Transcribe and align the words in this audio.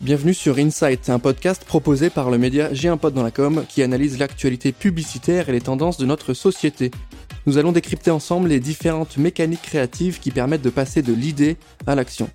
Bienvenue 0.00 0.32
sur 0.32 0.56
Insight, 0.56 1.10
un 1.10 1.18
podcast 1.18 1.62
proposé 1.66 2.08
par 2.08 2.30
le 2.30 2.38
média 2.38 2.72
J'ai 2.72 2.88
un 2.88 2.98
qui 3.68 3.82
analyse 3.82 4.18
l'actualité 4.18 4.72
publicitaire 4.72 5.50
et 5.50 5.52
les 5.52 5.60
tendances 5.60 5.98
de 5.98 6.06
notre 6.06 6.32
société. 6.32 6.90
Nous 7.44 7.58
allons 7.58 7.70
décrypter 7.70 8.10
ensemble 8.10 8.48
les 8.48 8.60
différentes 8.60 9.18
mécaniques 9.18 9.60
créatives 9.60 10.18
qui 10.18 10.30
permettent 10.30 10.62
de 10.62 10.70
passer 10.70 11.02
de 11.02 11.12
l'idée 11.12 11.58
à 11.86 11.94
l'action. 11.94 12.30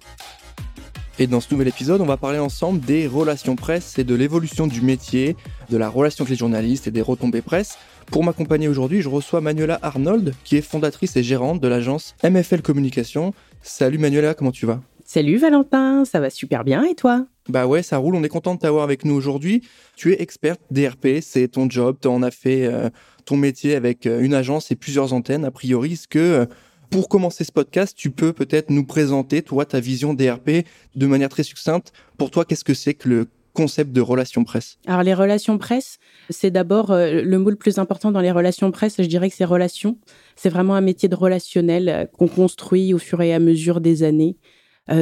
Et 1.17 1.25
dans 1.25 1.39
ce 1.39 1.51
nouvel 1.51 1.67
épisode, 1.67 2.01
on 2.01 2.05
va 2.05 2.17
parler 2.17 2.38
ensemble 2.38 2.81
des 2.81 3.07
relations 3.07 3.55
presse 3.55 3.97
et 3.97 4.04
de 4.04 4.13
l'évolution 4.13 4.68
du 4.68 4.82
métier, 4.82 5.36
de 5.71 5.77
la 5.77 5.89
relation 5.89 6.23
avec 6.23 6.29
les 6.29 6.38
journalistes 6.38 6.86
et 6.86 6.91
des 6.91 7.02
retombées 7.02 7.41
presse. 7.41 7.79
Pour 8.11 8.23
m'accompagner 8.23 8.68
aujourd'hui, 8.68 9.02
je 9.02 9.09
reçois 9.09 9.41
Manuela 9.41 9.79
Arnold, 9.82 10.36
qui 10.43 10.55
est 10.55 10.61
fondatrice 10.61 11.16
et 11.16 11.23
gérante 11.23 11.61
de 11.61 11.68
l'agence 11.68 12.13
MFL 12.23 12.61
Communication. 12.61 13.34
Salut 13.63 13.97
Manuela, 13.97 14.35
comment 14.35 14.52
tu 14.52 14.67
vas? 14.67 14.81
Salut 15.03 15.38
Valentin, 15.38 16.05
ça 16.05 16.20
va 16.20 16.29
super 16.29 16.63
bien 16.63 16.84
et 16.84 16.93
toi? 16.93 17.25
Bah 17.48 17.67
ouais, 17.67 17.84
ça 17.84 17.98
roule. 17.98 18.16
On 18.16 18.23
est 18.23 18.30
content 18.30 18.55
de 18.55 18.59
t'avoir 18.59 18.84
avec 18.84 19.05
nous 19.05 19.13
aujourd'hui. 19.13 19.62
Tu 19.95 20.12
es 20.13 20.22
experte 20.22 20.62
DRP, 20.72 21.20
c'est 21.22 21.48
ton 21.48 21.70
job. 21.70 21.98
Tu 22.02 22.08
en 22.08 22.23
as 22.23 22.31
fait 22.31 22.66
euh, 22.66 22.90
ton 23.26 23.38
métier 23.38 23.76
avec 23.76 24.08
euh, 24.08 24.22
une 24.22 24.34
agence 24.34 24.72
et 24.72 24.76
plusieurs 24.76 25.13
antennes. 25.13 25.45
A 25.45 25.52
priori, 25.52 25.94
est-ce 25.94 26.08
que 26.08 26.20
euh, 26.20 26.45
pour 26.89 27.08
commencer 27.08 27.44
ce 27.44 27.52
podcast, 27.52 27.95
tu 27.95 28.09
peux 28.09 28.34
peut-être 28.34 28.72
nous 28.72 28.84
présenter, 28.84 29.44
toi, 29.44 29.66
ta 29.66 29.80
vision 29.80 30.13
DRP 30.13 30.66
de 30.95 31.05
manière 31.05 31.30
très 31.30 31.44
succincte? 31.44 31.94
Pour 32.17 32.31
toi, 32.31 32.45
qu'est-ce 32.45 32.63
que 32.63 32.73
c'est 32.73 32.95
que 32.95 33.09
le 33.09 33.27
concept 33.53 33.91
de 33.91 34.02
relation 34.02 34.44
presse? 34.44 34.77
Alors 34.88 35.03
les 35.03 35.14
relations 35.14 35.58
presse, 35.58 35.98
c'est 36.30 36.52
d'abord 36.52 36.88
le 36.91 37.38
mot 37.38 37.50
le 37.50 37.55
plus 37.55 37.77
important 37.80 38.12
dans 38.12 38.20
les 38.20 38.31
relations 38.31 38.70
presse, 38.70 38.95
je 38.98 39.08
dirais 39.08 39.30
que 39.30 39.36
c'est 39.36 39.45
relation. 39.45 39.98
C'est 40.36 40.50
vraiment 40.50 40.75
un 40.75 40.81
métier 40.81 41.08
de 41.08 41.16
relationnel 41.16 42.09
qu'on 42.17 42.27
construit 42.27 42.94
au 42.94 42.98
fur 42.98 43.22
et 43.22 43.34
à 43.34 43.39
mesure 43.39 43.80
des 43.80 44.03
années. 44.03 44.36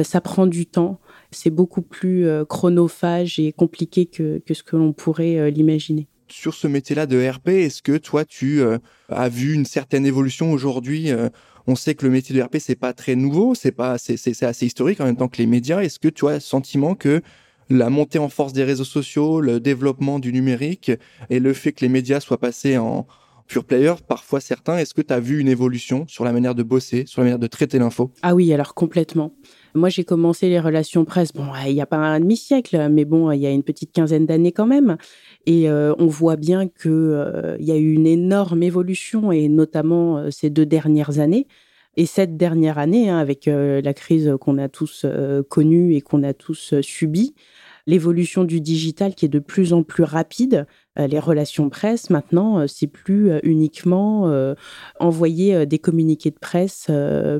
ça 0.04 0.20
prend 0.20 0.46
du 0.46 0.66
temps 0.66 1.00
c'est 1.34 1.50
beaucoup 1.50 1.82
plus 1.82 2.26
euh, 2.26 2.44
chronophage 2.44 3.38
et 3.38 3.52
compliqué 3.52 4.06
que, 4.06 4.40
ce 4.50 4.62
que 4.62 4.76
l'on 4.76 4.92
pourrait 4.92 5.36
euh, 5.36 5.50
l'imaginer. 5.50 6.08
Sur 6.28 6.54
ce 6.54 6.66
métier-là 6.66 7.06
de 7.06 7.28
RP, 7.28 7.48
est-ce 7.48 7.82
que 7.82 7.96
toi, 7.96 8.24
tu 8.24 8.60
euh, 8.60 8.78
as 9.08 9.28
vu 9.28 9.52
une 9.52 9.66
certaine 9.66 10.06
évolution 10.06 10.52
aujourd'hui 10.52 11.10
On 11.66 11.76
sait 11.76 11.94
que 11.94 12.04
le 12.06 12.10
métier 12.10 12.34
de 12.34 12.42
RP, 12.42 12.56
c'est 12.58 12.74
pas 12.76 12.92
très 12.92 13.14
nouveau, 13.14 13.54
c'est 13.54 13.72
pas, 13.72 13.98
c'est 13.98 14.42
assez 14.42 14.66
historique 14.66 15.00
en 15.00 15.04
même 15.04 15.16
temps 15.16 15.28
que 15.28 15.38
les 15.38 15.46
médias. 15.46 15.80
Est-ce 15.80 15.98
que 15.98 16.08
tu 16.08 16.26
as 16.26 16.34
le 16.34 16.40
sentiment 16.40 16.94
que 16.94 17.20
la 17.70 17.90
montée 17.90 18.18
en 18.18 18.28
force 18.28 18.52
des 18.52 18.64
réseaux 18.64 18.84
sociaux, 18.84 19.40
le 19.40 19.60
développement 19.60 20.18
du 20.18 20.32
numérique 20.32 20.92
et 21.30 21.40
le 21.40 21.52
fait 21.52 21.72
que 21.72 21.82
les 21.82 21.88
médias 21.88 22.20
soient 22.20 22.38
passés 22.38 22.78
en 22.78 23.06
pure 23.46 23.64
player, 23.64 23.94
parfois 24.06 24.40
certains, 24.40 24.78
est-ce 24.78 24.94
que 24.94 25.02
tu 25.02 25.12
as 25.12 25.20
vu 25.20 25.40
une 25.40 25.48
évolution 25.48 26.06
sur 26.08 26.24
la 26.24 26.32
manière 26.32 26.54
de 26.54 26.62
bosser, 26.62 27.04
sur 27.06 27.20
la 27.20 27.26
manière 27.26 27.38
de 27.38 27.46
traiter 27.46 27.78
l'info? 27.78 28.10
Ah 28.22 28.34
oui, 28.34 28.52
alors 28.52 28.74
complètement. 28.74 29.34
Moi, 29.76 29.88
j'ai 29.88 30.04
commencé 30.04 30.48
les 30.48 30.60
relations 30.60 31.04
presse, 31.04 31.32
bon, 31.32 31.46
il 31.66 31.74
n'y 31.74 31.80
a 31.80 31.86
pas 31.86 31.96
un 31.96 32.20
demi-siècle, 32.20 32.88
mais 32.90 33.04
bon, 33.04 33.32
il 33.32 33.40
y 33.40 33.46
a 33.46 33.50
une 33.50 33.64
petite 33.64 33.90
quinzaine 33.90 34.24
d'années 34.24 34.52
quand 34.52 34.66
même. 34.66 34.96
Et 35.46 35.68
euh, 35.68 35.94
on 35.98 36.06
voit 36.06 36.36
bien 36.36 36.68
qu'il 36.68 36.92
euh, 36.92 37.56
y 37.58 37.72
a 37.72 37.76
eu 37.76 37.92
une 37.92 38.06
énorme 38.06 38.62
évolution, 38.62 39.32
et 39.32 39.48
notamment 39.48 40.18
euh, 40.18 40.30
ces 40.30 40.48
deux 40.48 40.64
dernières 40.64 41.18
années. 41.18 41.48
Et 41.96 42.06
cette 42.06 42.36
dernière 42.36 42.78
année, 42.78 43.08
hein, 43.08 43.18
avec 43.18 43.46
la 43.46 43.94
crise 43.94 44.34
qu'on 44.40 44.58
a 44.58 44.68
tous 44.68 45.06
connue 45.48 45.94
et 45.94 46.00
qu'on 46.00 46.24
a 46.24 46.34
tous 46.34 46.74
subie, 46.80 47.34
l'évolution 47.86 48.44
du 48.44 48.60
digital 48.60 49.14
qui 49.14 49.26
est 49.26 49.28
de 49.28 49.38
plus 49.38 49.72
en 49.72 49.82
plus 49.82 50.04
rapide, 50.04 50.66
euh, 50.98 51.06
les 51.06 51.18
relations 51.18 51.68
presse, 51.68 52.08
maintenant, 52.10 52.60
euh, 52.60 52.66
c'est 52.66 52.86
plus 52.86 53.30
euh, 53.30 53.40
uniquement 53.42 54.04
envoyer 55.00 55.66
des 55.66 55.78
communiqués 55.78 56.30
de 56.30 56.38
presse 56.38 56.90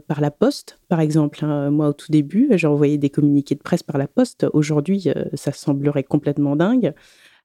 par 0.07 0.21
la 0.21 0.31
poste, 0.31 0.79
par 0.89 1.01
exemple. 1.01 1.45
Hein. 1.45 1.71
Moi, 1.71 1.89
au 1.89 1.93
tout 1.93 2.11
début, 2.11 2.49
j'ai 2.53 2.67
envoyé 2.67 2.99
des 2.99 3.11
communiqués 3.11 3.55
de 3.55 3.63
presse 3.63 3.83
par 3.83 3.99
la 3.99 4.07
poste. 4.07 4.47
Aujourd'hui, 4.53 5.09
ça 5.35 5.53
semblerait 5.53 6.03
complètement 6.03 6.57
dingue. 6.57 6.93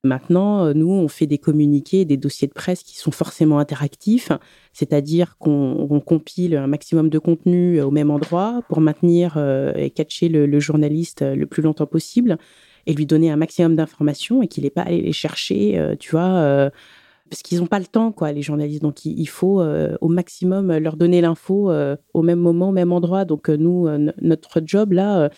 Maintenant, 0.03 0.73
nous, 0.73 0.91
on 0.91 1.07
fait 1.07 1.27
des 1.27 1.37
communiqués, 1.37 2.05
des 2.05 2.17
dossiers 2.17 2.47
de 2.47 2.53
presse 2.53 2.83
qui 2.83 2.97
sont 2.97 3.11
forcément 3.11 3.59
interactifs, 3.59 4.31
c'est-à-dire 4.73 5.37
qu'on 5.37 6.01
compile 6.05 6.55
un 6.55 6.67
maximum 6.67 7.09
de 7.09 7.19
contenu 7.19 7.81
au 7.81 7.91
même 7.91 8.11
endroit 8.11 8.61
pour 8.69 8.81
maintenir 8.81 9.37
et 9.75 9.89
catcher 9.89 10.29
le 10.29 10.59
journaliste 10.59 11.21
le 11.21 11.45
plus 11.45 11.61
longtemps 11.61 11.87
possible 11.87 12.37
et 12.85 12.93
lui 12.93 13.05
donner 13.05 13.31
un 13.31 13.35
maximum 13.35 13.75
d'informations 13.75 14.41
et 14.41 14.47
qu'il 14.47 14.63
n'est 14.63 14.69
pas 14.69 14.83
allé 14.83 15.01
les 15.01 15.13
chercher, 15.13 15.77
euh, 15.77 15.95
tu 15.99 16.11
vois, 16.11 16.29
euh, 16.29 16.69
parce 17.29 17.43
qu'ils 17.43 17.59
n'ont 17.59 17.67
pas 17.67 17.79
le 17.79 17.85
temps, 17.85 18.11
quoi, 18.11 18.31
les 18.31 18.41
journalistes. 18.41 18.81
Donc, 18.81 19.05
il, 19.05 19.27
faut 19.27 19.61
euh, 19.61 19.95
au 20.01 20.07
maximum 20.07 20.75
leur 20.77 20.95
donner 20.95 21.21
l'info 21.21 21.71
au 22.13 22.21
même 22.23 22.39
moment, 22.39 22.69
au 22.69 22.71
même 22.71 22.91
endroit. 22.91 23.23
Donc, 23.23 23.49
nous, 23.49 23.87
notre 24.19 24.63
job, 24.65 24.93
là, 24.93 25.29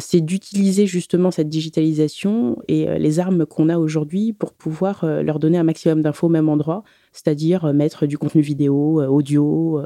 c'est 0.00 0.20
d'utiliser 0.20 0.86
justement 0.86 1.30
cette 1.30 1.48
digitalisation 1.48 2.58
et 2.66 2.98
les 2.98 3.20
armes 3.20 3.46
qu'on 3.46 3.68
a 3.68 3.78
aujourd'hui 3.78 4.32
pour 4.32 4.52
pouvoir 4.52 5.06
leur 5.06 5.38
donner 5.38 5.58
un 5.58 5.62
maximum 5.62 6.02
d'infos 6.02 6.26
au 6.26 6.30
même 6.30 6.48
endroit, 6.48 6.82
c'est-à-dire 7.12 7.72
mettre 7.72 8.06
du 8.06 8.18
contenu 8.18 8.42
vidéo, 8.42 9.00
audio, 9.04 9.80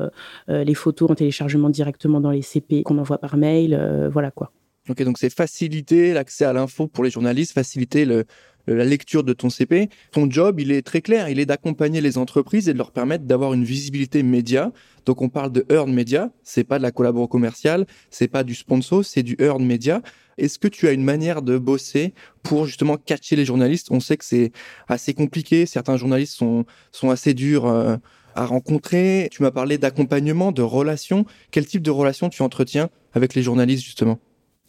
les 0.48 0.74
photos 0.74 1.10
en 1.10 1.14
téléchargement 1.14 1.68
directement 1.68 2.22
dans 2.22 2.30
les 2.30 2.42
CP 2.42 2.82
qu'on 2.82 2.96
envoie 2.96 3.18
par 3.18 3.36
mail, 3.36 4.08
voilà 4.10 4.30
quoi. 4.30 4.52
Ok, 4.88 5.00
donc 5.04 5.16
c'est 5.18 5.32
faciliter 5.32 6.12
l'accès 6.12 6.44
à 6.44 6.52
l'info 6.52 6.88
pour 6.88 7.04
les 7.04 7.10
journalistes, 7.10 7.52
faciliter 7.52 8.04
la 8.04 8.84
lecture 8.84 9.22
de 9.22 9.32
ton 9.32 9.48
CP. 9.48 9.88
Ton 10.10 10.28
job, 10.28 10.58
il 10.58 10.72
est 10.72 10.82
très 10.82 11.00
clair, 11.00 11.28
il 11.28 11.38
est 11.38 11.46
d'accompagner 11.46 12.00
les 12.00 12.18
entreprises 12.18 12.68
et 12.68 12.72
de 12.72 12.78
leur 12.78 12.90
permettre 12.90 13.24
d'avoir 13.24 13.54
une 13.54 13.62
visibilité 13.62 14.24
média. 14.24 14.72
Donc 15.06 15.22
on 15.22 15.28
parle 15.28 15.52
de 15.52 15.64
earn 15.70 15.92
media, 15.92 16.32
c'est 16.42 16.64
pas 16.64 16.78
de 16.78 16.82
la 16.82 16.90
collaboration 16.90 17.28
commerciale, 17.28 17.86
c'est 18.10 18.26
pas 18.26 18.42
du 18.42 18.56
sponsor, 18.56 19.04
c'est 19.04 19.22
du 19.22 19.36
earn 19.38 19.64
media. 19.64 20.02
Est-ce 20.36 20.58
que 20.58 20.66
tu 20.66 20.88
as 20.88 20.92
une 20.92 21.04
manière 21.04 21.42
de 21.42 21.58
bosser 21.58 22.12
pour 22.42 22.66
justement 22.66 22.96
catcher 22.96 23.36
les 23.36 23.44
journalistes? 23.44 23.86
On 23.92 24.00
sait 24.00 24.16
que 24.16 24.24
c'est 24.24 24.50
assez 24.88 25.14
compliqué, 25.14 25.64
certains 25.64 25.96
journalistes 25.96 26.34
sont 26.34 26.64
sont 26.90 27.10
assez 27.10 27.34
durs 27.34 27.66
euh, 27.66 27.96
à 28.34 28.46
rencontrer. 28.46 29.28
Tu 29.30 29.42
m'as 29.42 29.52
parlé 29.52 29.78
d'accompagnement, 29.78 30.50
de 30.50 30.62
relations. 30.62 31.24
Quel 31.52 31.66
type 31.66 31.82
de 31.82 31.90
relations 31.92 32.30
tu 32.30 32.42
entretiens 32.42 32.90
avec 33.12 33.34
les 33.34 33.44
journalistes 33.44 33.84
justement? 33.84 34.18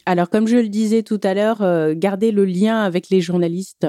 Alors, 0.05 0.29
comme 0.29 0.47
je 0.47 0.57
le 0.57 0.67
disais 0.67 1.03
tout 1.03 1.19
à 1.23 1.33
l'heure, 1.33 1.61
euh, 1.61 1.93
garder 1.95 2.31
le 2.31 2.45
lien 2.45 2.81
avec 2.81 3.09
les 3.09 3.21
journalistes, 3.21 3.87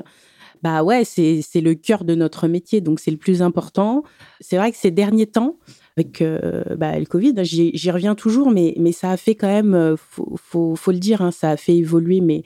bah 0.63 0.83
ouais, 0.83 1.05
c'est 1.05 1.43
le 1.61 1.75
cœur 1.75 2.05
de 2.05 2.15
notre 2.15 2.49
métier, 2.49 2.81
donc 2.81 3.01
c'est 3.01 3.11
le 3.11 3.17
plus 3.17 3.43
important. 3.43 4.03
C'est 4.41 4.57
vrai 4.57 4.71
que 4.71 4.79
ces 4.79 4.91
derniers 4.91 5.27
temps, 5.27 5.59
avec 5.97 6.23
euh, 6.23 6.63
bah, 6.77 6.99
le 6.99 7.05
Covid, 7.05 7.35
j'y 7.43 7.91
reviens 7.91 8.15
toujours, 8.15 8.51
mais, 8.51 8.75
mais 8.79 8.93
ça 8.93 9.11
a 9.11 9.17
fait 9.17 9.35
quand 9.35 9.49
même, 9.49 9.75
euh, 9.75 9.97
faut, 9.97 10.77
faut, 10.77 10.93
le 10.93 10.99
dire, 10.99 11.21
hein, 11.21 11.33
ça 11.33 11.51
a 11.51 11.57
fait 11.57 11.77
évoluer, 11.77 12.21
mais 12.21 12.45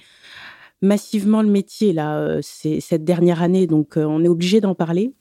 massivement 0.82 1.42
le 1.42 1.50
métier 1.50 1.92
là, 1.92 2.38
cette 2.40 3.04
dernière 3.04 3.42
année, 3.42 3.66
donc 3.66 3.94
on 3.96 4.24
est 4.24 4.28
obligé 4.28 4.60
d'en 4.60 4.76
parler, 4.76 5.12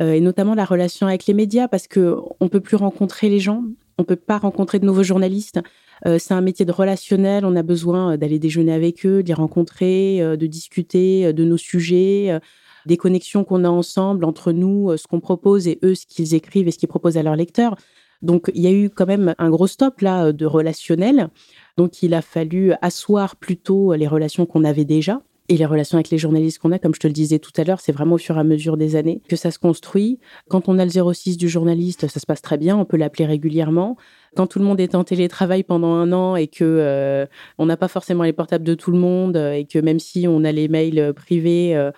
et 0.00 0.20
notamment 0.20 0.56
la 0.56 0.64
relation 0.64 1.06
avec 1.06 1.26
les 1.26 1.34
médias, 1.34 1.68
parce 1.68 1.86
que 1.86 2.16
on 2.40 2.48
peut 2.48 2.58
plus 2.60 2.76
rencontrer 2.76 3.28
les 3.28 3.38
gens, 3.38 3.62
on 3.98 4.04
peut 4.04 4.16
pas 4.16 4.38
rencontrer 4.38 4.78
de 4.78 4.86
nouveaux 4.86 5.02
journalistes. 5.02 5.60
Euh, 6.06 6.18
c'est 6.18 6.34
un 6.34 6.40
métier 6.40 6.64
de 6.64 6.72
relationnel. 6.72 7.44
On 7.44 7.56
a 7.56 7.62
besoin 7.62 8.12
euh, 8.12 8.16
d'aller 8.16 8.38
déjeuner 8.38 8.72
avec 8.72 9.04
eux, 9.04 9.22
les 9.26 9.34
rencontrer, 9.34 10.22
euh, 10.22 10.36
de 10.36 10.46
discuter 10.46 11.32
de 11.32 11.44
nos 11.44 11.56
sujets, 11.56 12.38
des 12.86 12.96
connexions 12.96 13.44
qu'on 13.44 13.64
a 13.64 13.68
ensemble 13.68 14.24
entre 14.24 14.52
nous, 14.52 14.96
ce 14.96 15.06
qu'on 15.06 15.20
propose 15.20 15.66
et 15.68 15.78
eux, 15.82 15.94
ce 15.94 16.06
qu'ils 16.06 16.34
écrivent 16.34 16.68
et 16.68 16.70
ce 16.70 16.78
qu'ils 16.78 16.88
proposent 16.88 17.18
à 17.18 17.22
leurs 17.22 17.36
lecteurs. 17.36 17.76
Donc, 18.22 18.50
il 18.54 18.62
y 18.62 18.66
a 18.66 18.72
eu 18.72 18.90
quand 18.90 19.06
même 19.06 19.34
un 19.38 19.50
gros 19.50 19.66
stop 19.66 20.00
là 20.00 20.32
de 20.32 20.46
relationnel. 20.46 21.28
Donc, 21.76 22.02
il 22.02 22.14
a 22.14 22.22
fallu 22.22 22.72
asseoir 22.82 23.36
plutôt 23.36 23.94
les 23.94 24.08
relations 24.08 24.46
qu'on 24.46 24.64
avait 24.64 24.84
déjà 24.84 25.22
et 25.48 25.56
les 25.56 25.66
relations 25.66 25.96
avec 25.96 26.10
les 26.10 26.18
journalistes 26.18 26.58
qu'on 26.58 26.72
a, 26.72 26.78
comme 26.78 26.94
je 26.94 27.00
te 27.00 27.06
le 27.06 27.12
disais 27.12 27.38
tout 27.38 27.52
à 27.56 27.64
l'heure, 27.64 27.80
c'est 27.80 27.92
vraiment 27.92 28.16
au 28.16 28.18
fur 28.18 28.36
et 28.36 28.40
à 28.40 28.44
mesure 28.44 28.76
des 28.76 28.96
années 28.96 29.22
que 29.28 29.36
ça 29.36 29.50
se 29.50 29.58
construit. 29.58 30.18
Quand 30.48 30.68
on 30.68 30.78
a 30.78 30.84
le 30.84 30.90
06 30.90 31.36
du 31.36 31.48
journaliste, 31.48 32.06
ça 32.08 32.20
se 32.20 32.26
passe 32.26 32.42
très 32.42 32.58
bien, 32.58 32.76
on 32.76 32.84
peut 32.84 32.96
l'appeler 32.96 33.24
régulièrement. 33.24 33.96
Quand 34.36 34.46
tout 34.46 34.58
le 34.58 34.66
monde 34.66 34.78
est 34.78 34.94
en 34.94 35.04
télétravail 35.04 35.62
pendant 35.62 35.94
un 35.94 36.12
an 36.12 36.36
et 36.36 36.48
que 36.48 36.64
euh, 36.64 37.26
on 37.56 37.66
n'a 37.66 37.78
pas 37.78 37.88
forcément 37.88 38.24
les 38.24 38.34
portables 38.34 38.64
de 38.64 38.74
tout 38.74 38.90
le 38.90 38.98
monde 38.98 39.36
et 39.36 39.64
que 39.64 39.78
même 39.78 39.98
si 39.98 40.26
on 40.28 40.44
a 40.44 40.52
les 40.52 40.68
mails 40.68 41.12
privés, 41.14 41.74
euh, 41.74 41.92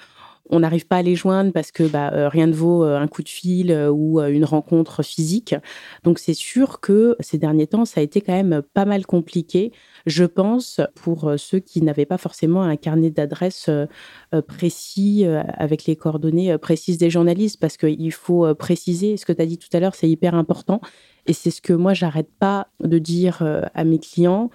on 0.50 0.61
n'arrive 0.61 0.87
pas 0.87 0.97
à 0.97 1.02
les 1.02 1.14
joindre 1.14 1.52
parce 1.52 1.73
que 1.73 1.85
bah, 1.85 2.12
euh, 2.12 2.29
rien 2.29 2.47
ne 2.47 2.52
vaut 2.52 2.82
un 2.82 3.06
coup 3.06 3.23
de 3.23 3.29
fil 3.29 3.73
ou 3.93 4.20
une 4.20 4.44
rencontre 4.44 5.02
physique. 5.02 5.55
Donc 6.05 6.19
c'est 6.19 6.35
sûr 6.35 6.81
que 6.81 7.17
ces 7.20 7.38
derniers 7.38 7.67
temps, 7.67 7.85
ça 7.85 8.00
a 8.00 8.05
été 8.05 8.20
quand 8.20 8.32
même 8.32 8.62
pas 8.75 8.85
mal 8.85 9.06
compliqué 9.06 9.73
je 10.06 10.25
pense, 10.25 10.81
pour 10.94 11.29
euh, 11.29 11.37
ceux 11.37 11.58
qui 11.58 11.82
n'avaient 11.82 12.06
pas 12.06 12.19
forcément 12.19 12.62
un 12.62 12.76
carnet 12.76 13.11
d'adresses 13.11 13.69
euh, 13.69 13.87
euh, 14.35 14.43
précis 14.43 15.25
avec 15.25 15.85
les 15.85 15.97
coordonnées 15.97 16.56
précises 16.58 16.99
des 16.99 17.11
journalistes, 17.11 17.58
parce 17.61 17.76
qu'il 17.76 18.12
faut 18.12 18.55
préciser, 18.55 19.17
ce 19.17 19.25
que 19.25 19.32
tu 19.32 19.43
as 19.43 19.47
dit 19.47 19.58
tout 19.58 19.69
à 19.73 19.81
l'heure, 19.81 19.94
c'est 19.94 20.08
hyper 20.08 20.35
important. 20.35 20.81
Et 21.26 21.32
c'est 21.32 21.50
ce 21.50 21.61
que 21.61 21.73
moi, 21.73 21.94
j'arrête 21.94 22.31
pas 22.38 22.69
de 22.81 22.99
dire 22.99 23.43
à 23.75 23.85
mes 23.85 23.99
clients. 23.99 24.50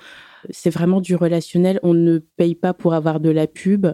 C'est 0.49 0.69
vraiment 0.69 1.01
du 1.01 1.15
relationnel. 1.15 1.79
On 1.83 1.93
ne 1.93 2.19
paye 2.19 2.55
pas 2.55 2.73
pour 2.73 2.93
avoir 2.93 3.19
de 3.19 3.29
la 3.29 3.47
pub. 3.47 3.87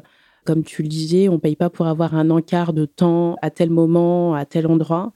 Comme 0.45 0.63
tu 0.63 0.81
le 0.81 0.87
disais, 0.87 1.29
on 1.29 1.33
ne 1.33 1.37
paye 1.37 1.55
pas 1.55 1.69
pour 1.69 1.87
avoir 1.87 2.15
un 2.15 2.29
encart 2.29 2.73
de 2.73 2.85
temps 2.85 3.35
à 3.41 3.49
tel 3.51 3.69
moment, 3.69 4.33
à 4.33 4.45
tel 4.45 4.67
endroit. 4.67 5.13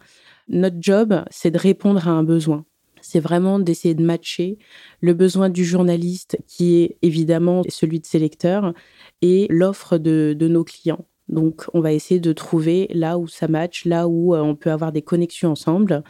Notre 0.48 0.78
job, 0.80 1.24
c'est 1.32 1.52
de 1.52 1.58
répondre 1.58 2.08
à 2.08 2.12
un 2.12 2.24
besoin 2.24 2.66
c'est 3.06 3.20
vraiment 3.20 3.60
d'essayer 3.60 3.94
de 3.94 4.04
matcher 4.04 4.58
le 5.00 5.14
besoin 5.14 5.50
du 5.50 5.64
journaliste, 5.64 6.38
qui 6.48 6.78
est 6.78 6.98
évidemment 7.04 7.62
celui 7.70 8.00
de 8.00 8.06
ses 8.06 8.18
lecteurs, 8.18 8.74
et 9.22 9.46
l'offre 9.50 10.00
de, 10.00 10.36
nos 10.42 10.64
clients. 10.64 11.06
Donc, 11.30 11.66
on 11.74 11.82
va 11.82 11.94
essayer 11.94 12.20
de 12.20 12.34
trouver 12.34 12.88
là 12.94 13.18
où 13.20 13.28
ça 13.28 13.48
match, 13.48 13.86
là 13.86 14.08
où 14.08 14.34
euh, 14.34 14.42
on 14.42 14.56
peut 14.56 14.72
avoir 14.72 14.92
des 14.92 15.02
connexions 15.02 15.52
ensemble. 15.52 16.04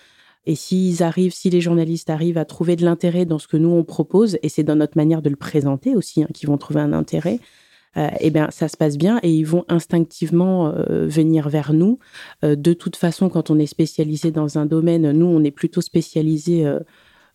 Et 0.46 0.56
s'ils 0.56 1.04
arrivent, 1.04 1.34
si 1.34 1.50
les 1.50 1.62
journalistes 1.62 2.10
arrivent 2.10 2.38
à 2.38 2.46
trouver 2.46 2.76
de 2.76 2.86
l'intérêt 2.86 3.26
dans 3.26 3.40
ce 3.40 3.48
que 3.48 3.58
nous 3.58 3.70
on 3.70 3.84
propose, 3.84 4.38
et 4.42 4.50
c'est 4.50 4.64
dans 4.64 4.76
notre 4.76 4.98
manière 4.98 5.22
de 5.22 5.30
le 5.30 5.36
présenter 5.36 5.96
aussi 5.96 6.24
hein, 6.24 6.28
qu'ils 6.34 6.48
vont 6.48 6.58
trouver 6.58 6.80
un 6.80 6.94
intérêt, 6.94 7.40
eh 7.96 8.30
bien, 8.30 8.50
ça 8.52 8.68
se 8.68 8.78
passe 8.78 8.98
bien 8.98 9.20
et 9.24 9.34
ils 9.34 9.46
vont 9.46 9.66
instinctivement 9.70 10.68
euh, 10.68 11.08
venir 11.08 11.50
vers 11.50 11.74
nous. 11.74 12.00
Euh, 12.44 12.56
de 12.56 12.74
toute 12.74 12.96
façon, 12.96 13.30
quand 13.30 13.50
on 13.50 13.60
est 13.60 13.66
spécialisé 13.66 14.32
dans 14.32 14.58
un 14.58 14.66
domaine, 14.66 15.12
nous, 15.12 15.26
on 15.26 15.44
est 15.44 15.52
plutôt 15.52 15.82
spécialisé 15.82 16.66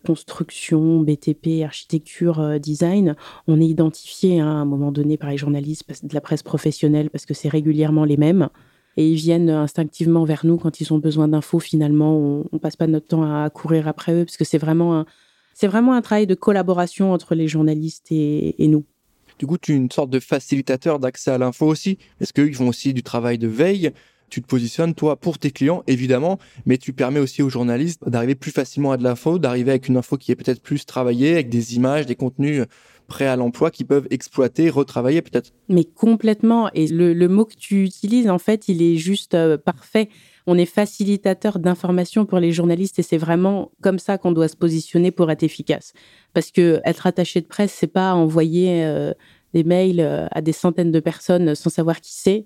construction, 0.06 1.00
BTP, 1.00 1.62
architecture, 1.62 2.58
design. 2.58 3.16
On 3.46 3.60
est 3.60 3.66
identifié 3.66 4.40
hein, 4.40 4.48
à 4.48 4.60
un 4.60 4.64
moment 4.64 4.92
donné 4.92 5.18
par 5.18 5.30
les 5.30 5.36
journalistes 5.36 5.84
de 6.04 6.14
la 6.14 6.22
presse 6.22 6.42
professionnelle 6.42 7.10
parce 7.10 7.26
que 7.26 7.34
c'est 7.34 7.50
régulièrement 7.50 8.04
les 8.04 8.16
mêmes. 8.16 8.48
Et 8.96 9.08
ils 9.08 9.16
viennent 9.16 9.50
instinctivement 9.50 10.24
vers 10.24 10.44
nous 10.44 10.56
quand 10.56 10.80
ils 10.80 10.92
ont 10.92 10.98
besoin 10.98 11.28
d'infos. 11.28 11.58
Finalement, 11.58 12.16
on, 12.16 12.44
ne 12.52 12.58
passe 12.58 12.76
pas 12.76 12.86
notre 12.86 13.08
temps 13.08 13.22
à 13.22 13.48
courir 13.50 13.88
après 13.88 14.12
eux 14.14 14.24
parce 14.24 14.36
que 14.36 14.44
c'est 14.44 14.58
vraiment 14.58 14.98
un, 14.98 15.06
c'est 15.54 15.68
vraiment 15.68 15.92
un 15.92 16.02
travail 16.02 16.26
de 16.26 16.34
collaboration 16.34 17.12
entre 17.12 17.34
les 17.34 17.46
journalistes 17.46 18.10
et 18.10 18.54
nous. 18.68 18.84
Du 19.40 19.46
coup, 19.46 19.56
tu 19.56 19.72
es 19.72 19.76
une 19.76 19.90
sorte 19.90 20.10
de 20.10 20.20
facilitateur 20.20 20.98
d'accès 20.98 21.30
à 21.30 21.38
l'info 21.38 21.66
aussi. 21.66 21.96
Est-ce 22.20 22.34
qu'ils 22.34 22.54
font 22.54 22.68
aussi 22.68 22.92
du 22.92 23.02
travail 23.02 23.38
de 23.38 23.48
veille 23.48 23.90
tu 24.28 24.40
te 24.40 24.46
positionnes, 24.46 24.94
toi, 24.94 25.16
pour 25.16 25.38
tes 25.38 25.50
clients, 25.50 25.82
évidemment, 25.88 26.38
mais 26.64 26.78
tu 26.78 26.92
permets 26.92 27.18
aussi 27.18 27.42
aux 27.42 27.48
journalistes 27.48 28.08
d'arriver 28.08 28.36
plus 28.36 28.52
facilement 28.52 28.92
à 28.92 28.96
de 28.96 29.02
l'info, 29.02 29.40
d'arriver 29.40 29.72
avec 29.72 29.88
une 29.88 29.96
info 29.96 30.16
qui 30.18 30.30
est 30.30 30.36
peut-être 30.36 30.62
plus 30.62 30.86
travaillée, 30.86 31.32
avec 31.32 31.48
des 31.48 31.74
images, 31.74 32.06
des 32.06 32.14
contenus 32.14 32.64
prêts 33.08 33.26
à 33.26 33.34
l'emploi 33.34 33.72
qui 33.72 33.82
peuvent 33.82 34.06
exploiter, 34.10 34.70
retravailler 34.70 35.20
peut-être. 35.20 35.52
Mais 35.68 35.84
complètement. 35.84 36.70
Et 36.74 36.86
le, 36.86 37.26
mot 37.26 37.44
que 37.44 37.56
tu 37.56 37.82
utilises, 37.82 38.30
en 38.30 38.38
fait, 38.38 38.68
il 38.68 38.82
est 38.82 38.98
juste 38.98 39.34
euh, 39.34 39.58
parfait 39.58 40.08
on 40.50 40.58
est 40.58 40.66
facilitateur 40.66 41.60
d'information 41.60 42.26
pour 42.26 42.40
les 42.40 42.50
journalistes 42.50 42.98
et 42.98 43.02
c'est 43.02 43.16
vraiment 43.16 43.70
comme 43.82 44.00
ça 44.00 44.18
qu'on 44.18 44.32
doit 44.32 44.48
se 44.48 44.56
positionner 44.56 45.12
pour 45.12 45.30
être 45.30 45.44
efficace. 45.44 45.92
Parce 46.34 46.50
que 46.50 46.80
être 46.84 47.06
attaché 47.06 47.40
de 47.40 47.46
presse, 47.46 47.72
c'est 47.72 47.86
pas 47.86 48.14
envoyer 48.14 48.84
euh, 48.84 49.14
des 49.54 49.62
mails 49.62 50.00
euh, 50.00 50.26
à 50.32 50.40
des 50.42 50.50
centaines 50.50 50.90
de 50.90 50.98
personnes 50.98 51.54
sans 51.54 51.70
savoir 51.70 52.00
qui 52.00 52.14
c'est. 52.14 52.44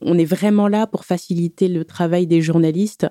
On 0.00 0.18
est 0.18 0.24
vraiment 0.24 0.66
là 0.66 0.88
pour 0.88 1.04
faciliter 1.04 1.68
le 1.68 1.84
travail 1.84 2.26
des 2.26 2.42
journalistes 2.42 3.06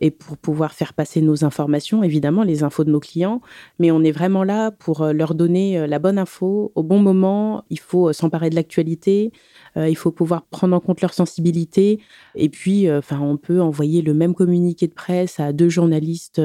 et 0.00 0.10
pour 0.10 0.36
pouvoir 0.36 0.72
faire 0.72 0.94
passer 0.94 1.20
nos 1.20 1.44
informations, 1.44 2.02
évidemment, 2.02 2.42
les 2.42 2.62
infos 2.62 2.84
de 2.84 2.90
nos 2.90 3.00
clients. 3.00 3.40
Mais 3.78 3.90
on 3.90 4.02
est 4.02 4.12
vraiment 4.12 4.44
là 4.44 4.70
pour 4.70 5.02
euh, 5.02 5.12
leur 5.12 5.34
donner 5.34 5.86
la 5.86 5.98
bonne 5.98 6.18
info 6.18 6.72
au 6.74 6.82
bon 6.82 7.00
moment. 7.00 7.64
Il 7.70 7.80
faut 7.80 8.12
s'emparer 8.12 8.50
de 8.50 8.54
l'actualité. 8.54 9.32
il 9.76 9.96
faut 9.96 10.10
pouvoir 10.10 10.42
prendre 10.46 10.74
en 10.74 10.80
compte 10.80 11.00
leur 11.00 11.14
sensibilité. 11.14 12.00
Et 12.34 12.48
puis, 12.48 12.90
enfin, 12.90 13.20
on 13.20 13.36
peut 13.36 13.60
envoyer 13.60 14.02
le 14.02 14.14
même 14.14 14.34
communiqué 14.34 14.86
de 14.86 14.94
presse 14.94 15.40
à 15.40 15.52
deux 15.52 15.68
journalistes 15.68 16.40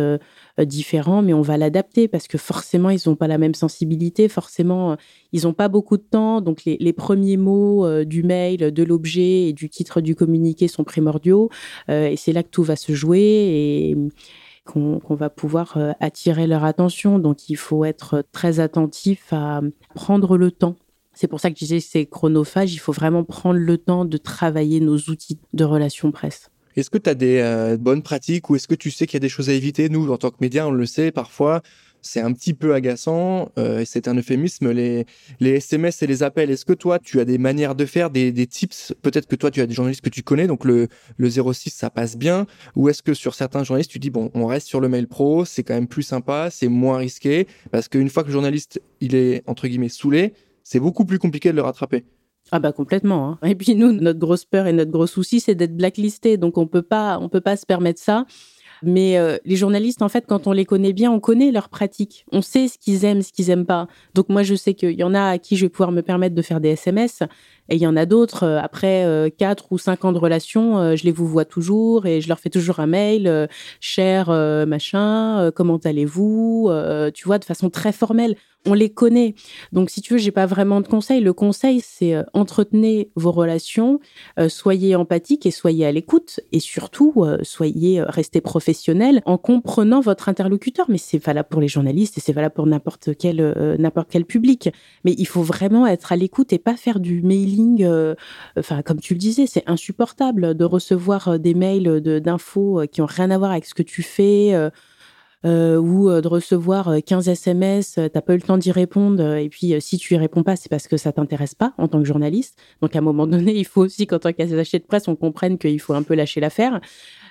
euh, 0.59 0.65
différents, 0.65 1.23
mais 1.23 1.33
on 1.33 1.41
va 1.41 1.57
l'adapter 1.57 2.07
parce 2.07 2.27
que 2.27 2.38
forcément, 2.38 2.91
ils 2.91 2.99
n'ont 3.07 3.15
pas 3.15 3.27
la 3.27 3.39
même 3.39 3.56
sensibilité, 3.56 4.29
forcément, 4.29 4.91
euh, 4.91 4.95
ils 5.33 5.44
n'ont 5.44 5.53
pas 5.53 5.68
beaucoup 5.68 5.97
de 5.97 6.03
temps. 6.03 6.39
Donc, 6.39 6.63
les, 6.65 6.94
premiers 6.94 7.38
mots 7.38 7.85
euh, 7.85 8.06
du 8.06 8.24
mail, 8.24 8.71
de 8.71 8.83
l'objet 8.83 9.50
et 9.50 9.53
du 9.53 9.69
titre 9.69 10.00
du 10.00 10.15
communiqué 10.15 10.68
sont 10.68 10.83
primordiaux. 10.83 11.50
et 11.89 12.15
c'est 12.15 12.31
là 12.31 12.44
que 12.44 12.50
tout 12.50 12.63
va 12.63 12.75
se 12.75 12.94
jouer 12.94 13.19
et 13.19 13.97
qu'on 14.65 15.01
va 15.09 15.30
pouvoir 15.30 15.77
attirer 16.00 16.47
leur 16.47 16.63
attention. 16.63 17.19
Donc, 17.19 17.50
il 17.50 17.57
faut 17.57 17.83
être 17.83 18.24
très 18.31 18.62
attentif 18.62 19.33
à 19.33 19.62
prendre 19.94 20.38
le 20.38 20.51
temps 20.51 20.77
c'est 21.13 21.27
pour 21.27 21.39
ça 21.39 21.50
que 21.50 21.56
je 21.56 21.65
disais 21.65 21.80
que 21.80 21.85
c'est 21.88 22.06
chronophage. 22.06 22.74
Il 22.74 22.80
faut 22.80 22.91
vraiment 22.91 23.24
prendre 23.24 23.59
le 23.59 23.77
temps 23.77 24.06
de 24.06 24.18
travailler 24.18 24.80
nos 24.80 24.97
outils 24.97 25.38
de 25.53 25.63
relations 25.63 26.12
presse. 26.12 26.50
Est-ce 26.75 26.89
que 26.89 26.97
tu 26.97 27.09
as 27.09 27.15
des 27.15 27.38
euh, 27.38 27.77
bonnes 27.77 28.01
pratiques 28.01 28.50
ou 28.50 28.56
est-ce 28.56 28.68
que 28.68 28.75
tu 28.75 28.89
sais 28.89 29.06
qu'il 29.06 29.15
y 29.15 29.18
a 29.18 29.19
des 29.19 29.30
choses 29.30 29.50
à 29.50 29.53
éviter? 29.53 29.89
Nous, 29.89 30.12
en 30.12 30.18
tant 30.18 30.31
que 30.31 30.38
médias, 30.41 30.65
on 30.65 30.71
le 30.71 30.85
sait 30.88 31.12
parfois. 31.12 31.62
C'est 32.03 32.19
un 32.19 32.31
petit 32.33 32.53
peu 32.53 32.73
agaçant, 32.73 33.50
euh, 33.57 33.79
et 33.79 33.85
c'est 33.85 34.07
un 34.07 34.15
euphémisme, 34.15 34.71
les, 34.71 35.05
les 35.39 35.51
SMS 35.51 36.03
et 36.03 36.07
les 36.07 36.21
appels. 36.21 36.51
Est-ce 36.51 36.65
que 36.65 36.73
toi, 36.73 37.00
tu 37.00 37.19
as 37.19 37.25
des 37.25 37.38
manières 37.38 37.75
de 37.75 37.85
faire, 37.85 38.09
des, 38.09 38.31
des 38.31 38.45
tips? 38.45 38.94
Peut-être 39.01 39.25
que 39.25 39.35
toi, 39.35 39.50
tu 39.50 39.61
as 39.61 39.65
des 39.65 39.73
journalistes 39.73 40.01
que 40.01 40.09
tu 40.09 40.21
connais, 40.21 40.45
donc 40.45 40.65
le, 40.65 40.89
le 41.17 41.29
06, 41.29 41.71
ça 41.71 41.89
passe 41.89 42.17
bien. 42.17 42.45
Ou 42.75 42.89
est-ce 42.89 43.01
que 43.01 43.13
sur 43.13 43.33
certains 43.33 43.63
journalistes, 43.63 43.91
tu 43.91 44.00
dis, 44.00 44.09
bon, 44.09 44.29
on 44.33 44.45
reste 44.45 44.67
sur 44.67 44.81
le 44.81 44.89
mail 44.89 45.07
pro, 45.07 45.45
c'est 45.45 45.63
quand 45.63 45.73
même 45.73 45.88
plus 45.88 46.03
sympa, 46.03 46.50
c'est 46.51 46.67
moins 46.67 46.97
risqué, 46.97 47.47
parce 47.71 47.88
qu'une 47.88 48.09
fois 48.09 48.23
que 48.23 48.27
le 48.27 48.33
journaliste, 48.33 48.81
il 48.99 49.15
est, 49.15 49.41
entre 49.47 49.67
guillemets, 49.67 49.89
saoulé, 49.89 50.33
c'est 50.63 50.79
beaucoup 50.79 51.06
plus 51.06 51.19
compliqué 51.19 51.51
de 51.51 51.56
le 51.56 51.61
rattraper. 51.61 52.03
Ah 52.51 52.59
bah 52.59 52.71
complètement. 52.71 53.38
Hein. 53.41 53.47
Et 53.47 53.56
puis 53.56 53.75
nous, 53.75 53.91
notre 53.91 54.19
grosse 54.19 54.45
peur 54.45 54.67
et 54.67 54.73
notre 54.73 54.91
gros 54.91 55.07
souci, 55.07 55.39
c'est 55.39 55.56
d'être 55.56 55.75
blacklisté. 55.75 56.38
Donc 56.38 56.57
on 56.57 56.67
peut 56.67 56.81
pas, 56.81 57.17
on 57.19 57.29
peut 57.29 57.41
pas 57.41 57.56
se 57.57 57.65
permettre 57.65 58.01
ça. 58.01 58.25
Mais 58.83 59.18
euh, 59.18 59.38
les 59.45 59.56
journalistes, 59.56 60.01
en 60.01 60.09
fait, 60.09 60.25
quand 60.27 60.47
on 60.47 60.51
les 60.51 60.65
connaît 60.65 60.94
bien, 60.94 61.12
on 61.12 61.19
connaît 61.19 61.51
leurs 61.51 61.69
pratiques. 61.69 62.25
On 62.31 62.41
sait 62.41 62.68
ce 62.68 62.77
qu'ils 62.77 63.06
aiment, 63.06 63.21
ce 63.21 63.31
qu'ils 63.31 63.50
aiment 63.50 63.65
pas. 63.65 63.88
Donc 64.13 64.30
moi, 64.30 64.44
je 64.44 64.56
sais 64.56 64.74
qu'il 64.74 64.91
y 64.91 65.03
en 65.03 65.13
a 65.13 65.30
à 65.30 65.38
qui 65.38 65.56
je 65.56 65.65
vais 65.65 65.69
pouvoir 65.69 65.91
me 65.91 66.01
permettre 66.01 66.35
de 66.35 66.41
faire 66.41 66.59
des 66.59 66.69
SMS. 66.69 67.24
Et 67.73 67.77
il 67.77 67.81
y 67.81 67.87
en 67.87 67.97
a 67.97 68.05
d'autres, 68.05 68.43
euh, 68.43 68.59
après 68.61 69.03
euh, 69.03 69.31
quatre 69.35 69.71
ou 69.71 69.79
cinq 69.79 70.05
ans 70.05 70.11
de 70.11 70.19
relation, 70.19 70.95
je 70.95 71.03
les 71.05 71.11
vous 71.11 71.25
vois 71.25 71.43
toujours 71.43 72.05
et 72.05 72.21
je 72.21 72.27
leur 72.27 72.39
fais 72.39 72.51
toujours 72.51 72.79
un 72.79 72.85
mail, 72.85 73.49
cher 73.79 74.29
machin, 74.67 75.51
comment 75.55 75.77
allez-vous 75.77 76.69
Tu 77.15 77.25
vois, 77.25 77.39
de 77.39 77.45
façon 77.45 77.71
très 77.71 77.91
formelle 77.91 78.35
on 78.65 78.73
les 78.73 78.89
connaît. 78.89 79.35
Donc, 79.71 79.89
si 79.89 80.01
tu 80.01 80.13
veux, 80.13 80.19
j'ai 80.19 80.31
pas 80.31 80.45
vraiment 80.45 80.81
de 80.81 80.87
conseil. 80.87 81.21
Le 81.21 81.33
conseil, 81.33 81.81
c'est 81.81 82.15
euh, 82.15 82.23
entretenez 82.33 83.11
vos 83.15 83.31
relations, 83.31 83.99
euh, 84.39 84.49
soyez 84.49 84.95
empathique 84.95 85.45
et 85.45 85.51
soyez 85.51 85.85
à 85.85 85.91
l'écoute, 85.91 86.39
et 86.51 86.59
surtout 86.59 87.13
euh, 87.17 87.37
soyez 87.43 88.01
restés 88.01 88.41
professionnels 88.41 89.21
en 89.25 89.37
comprenant 89.37 89.99
votre 89.99 90.29
interlocuteur. 90.29 90.85
Mais 90.89 90.97
c'est 90.97 91.17
valable 91.17 91.49
pour 91.49 91.61
les 91.61 91.67
journalistes 91.67 92.17
et 92.17 92.21
c'est 92.21 92.33
valable 92.33 92.55
pour 92.55 92.67
n'importe 92.67 93.15
quel 93.17 93.53
n'importe 93.79 94.09
quel 94.09 94.25
public. 94.25 94.69
Mais 95.03 95.13
il 95.17 95.27
faut 95.27 95.41
vraiment 95.43 95.87
être 95.87 96.11
à 96.11 96.15
l'écoute 96.15 96.53
et 96.53 96.59
pas 96.59 96.75
faire 96.75 96.99
du 96.99 97.21
mailing. 97.21 97.62
Enfin, 98.57 98.81
comme 98.81 99.00
tu 99.00 99.13
le 99.13 99.19
disais, 99.19 99.48
c'est 99.48 99.63
insupportable 99.68 100.56
de 100.56 100.65
recevoir 100.65 101.39
des 101.39 101.54
mails 101.54 102.01
d'infos 102.01 102.83
qui 102.92 103.01
ont 103.01 103.07
rien 103.07 103.31
à 103.31 103.38
voir 103.38 103.51
avec 103.51 103.65
ce 103.65 103.74
que 103.74 103.83
tu 103.83 104.04
fais 104.04 104.54
euh, 105.45 105.77
ou 105.77 106.10
euh, 106.10 106.21
de 106.21 106.27
recevoir 106.30 106.89
15 107.06 107.27
SMS, 107.27 108.00
t'as 108.13 108.21
pas 108.21 108.33
eu 108.33 108.38
le 108.38 108.44
temps 108.44 108.57
d'y 108.57 108.71
répondre, 108.71 109.35
et 109.35 109.49
puis 109.49 109.73
euh, 109.73 109.81
si 109.81 109.97
tu 109.97 110.14
y 110.14 110.18
réponds 110.18 110.42
pas, 110.42 110.56
c'est 110.56 110.69
parce 110.69 110.87
que 110.87 110.95
ça 110.95 111.11
t'intéresse 111.11 111.54
pas 111.54 111.73
en 111.78 111.90
tant 111.90 111.99
que 111.99 112.06
journaliste. 112.06 112.57
Donc 112.81 112.95
à 112.95 112.99
un 112.99 113.02
moment 113.02 113.28
donné, 113.28 113.54
il 113.57 113.66
faut 113.66 113.81
aussi 113.81 114.07
qu'en 114.07 114.19
tant 114.19 114.31
qu'attaché 114.31 114.80
de 114.80 114.85
presse, 114.85 115.09
on 115.09 115.18
comprenne 115.18 115.57
qu'il 115.57 115.81
faut 115.81 115.94
un 115.94 116.04
peu 116.04 116.16
lâcher 116.16 116.40
l'affaire 116.40 116.80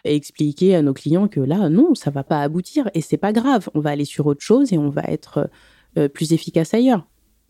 et 0.05 0.15
expliquer 0.15 0.75
à 0.75 0.83
nos 0.83 0.93
clients 0.93 1.27
que 1.27 1.41
là, 1.41 1.71
non, 1.71 1.95
ça 1.95 2.11
va 2.11 2.23
pas 2.23 2.43
aboutir 2.43 2.91
et 2.93 3.01
c'est 3.01 3.17
pas 3.17 3.33
grave. 3.33 3.71
On 3.73 3.81
va 3.81 3.91
aller 3.91 4.05
sur 4.05 4.27
autre 4.27 4.43
chose 4.43 4.75
et 4.75 4.79
on 4.79 4.91
va 4.91 5.05
être 5.05 5.49
euh, 5.97 6.09
plus 6.09 6.35
efficace 6.35 6.75
ailleurs. 6.75 7.07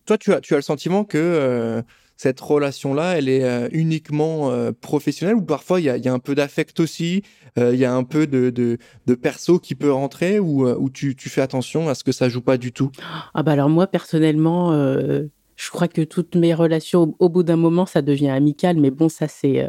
Toi, 0.06 0.16
tu 0.16 0.32
as, 0.32 0.40
tu 0.40 0.54
as 0.54 0.58
le 0.58 0.62
sentiment 0.62 1.04
que 1.04 1.82
cette 2.16 2.40
relation-là, 2.40 3.18
elle 3.18 3.28
est 3.28 3.44
euh, 3.44 3.68
uniquement 3.72 4.50
euh, 4.50 4.70
professionnelle 4.72 5.34
ou 5.34 5.42
parfois 5.42 5.80
il 5.80 5.84
y 5.84 6.08
a, 6.08 6.12
un 6.12 6.18
peu 6.18 6.34
d'affect 6.34 6.78
aussi, 6.80 7.22
euh, 7.58 7.74
il 7.74 7.80
y 7.80 7.84
a 7.84 7.92
un 7.92 8.04
peu 8.04 8.26
de, 8.26 8.50
de, 8.50 9.14
perso 9.14 9.58
qui 9.58 9.74
peut 9.74 9.92
rentrer 9.92 10.38
ou, 10.38 10.88
tu, 10.90 11.14
fais 11.16 11.40
attention 11.40 11.88
à 11.88 11.94
ce 11.94 12.04
que 12.04 12.12
ça 12.12 12.28
joue 12.28 12.40
pas 12.40 12.58
du 12.58 12.72
tout? 12.72 12.90
Ah 13.34 13.42
bah 13.42 13.52
alors 13.52 13.68
moi 13.68 13.86
personnellement, 13.86 14.72
je 14.72 15.70
crois 15.70 15.88
que 15.88 16.02
toutes 16.02 16.34
mes 16.34 16.54
relations, 16.54 17.14
au, 17.18 17.28
bout 17.28 17.42
d'un 17.42 17.56
moment, 17.56 17.86
ça 17.86 18.02
devient 18.02 18.30
amical, 18.30 18.78
mais 18.78 18.90
bon, 18.90 19.08
ça 19.08 19.28
c'est 19.28 19.68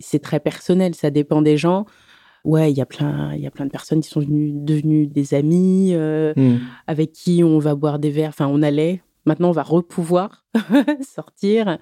c'est 0.00 0.20
très 0.20 0.40
personnel, 0.40 0.94
ça 0.94 1.10
dépend 1.10 1.42
des 1.42 1.56
gens. 1.56 1.86
Ouais, 2.44 2.70
il 2.70 2.78
y 2.78 2.80
a 2.80 2.86
plein, 2.86 3.34
il 3.34 3.40
y 3.40 3.46
a 3.46 3.50
plein 3.50 3.66
de 3.66 3.70
personnes 3.70 4.00
qui 4.00 4.08
sont 4.08 4.20
venues, 4.20 4.52
devenues 4.54 5.06
des 5.06 5.34
amis, 5.34 5.94
mmh. 5.94 6.58
avec 6.86 7.12
qui 7.12 7.42
on 7.44 7.58
va 7.58 7.74
boire 7.74 7.98
des 7.98 8.10
verres. 8.10 8.30
Enfin, 8.30 8.46
on 8.46 8.62
allait, 8.62 9.02
Maintenant, 9.28 9.50
on 9.50 9.52
va 9.52 9.62
repouvoir 9.62 10.46
sortir. 11.02 11.78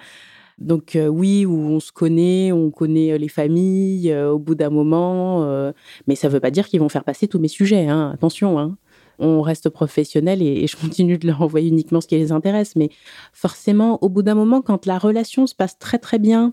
Donc 0.58 0.96
euh, 0.96 1.06
oui, 1.06 1.46
où 1.46 1.56
on 1.56 1.78
se 1.78 1.92
connaît, 1.92 2.50
on 2.50 2.70
connaît 2.72 3.12
euh, 3.12 3.18
les 3.18 3.28
familles 3.28 4.10
euh, 4.10 4.32
au 4.32 4.38
bout 4.40 4.56
d'un 4.56 4.70
moment, 4.70 5.72
mais 6.08 6.16
ça 6.16 6.26
ne 6.26 6.32
veut 6.32 6.40
pas 6.40 6.50
dire 6.50 6.66
qu'ils 6.66 6.80
vont 6.80 6.88
faire 6.88 7.04
passer 7.04 7.28
tous 7.28 7.38
mes 7.38 7.48
sujets. 7.48 7.86
Hein. 7.86 8.10
Attention, 8.12 8.58
hein. 8.58 8.76
on 9.20 9.42
reste 9.42 9.68
professionnel 9.68 10.42
et, 10.42 10.64
et, 10.64 10.66
je 10.66 10.76
continue 10.76 11.18
de 11.18 11.26
leur 11.26 11.40
envoyer 11.40 11.68
uniquement 11.68 12.00
ce 12.00 12.08
qui 12.08 12.16
les 12.16 12.32
intéresse. 12.32 12.74
Mais 12.74 12.88
forcément, 13.32 14.02
au 14.02 14.08
bout 14.08 14.22
d'un 14.22 14.34
moment, 14.34 14.60
quand 14.60 14.86
la 14.86 14.98
relation 14.98 15.46
se 15.46 15.54
passe 15.54 15.78
très 15.78 15.98
très 15.98 16.18
bien, 16.18 16.52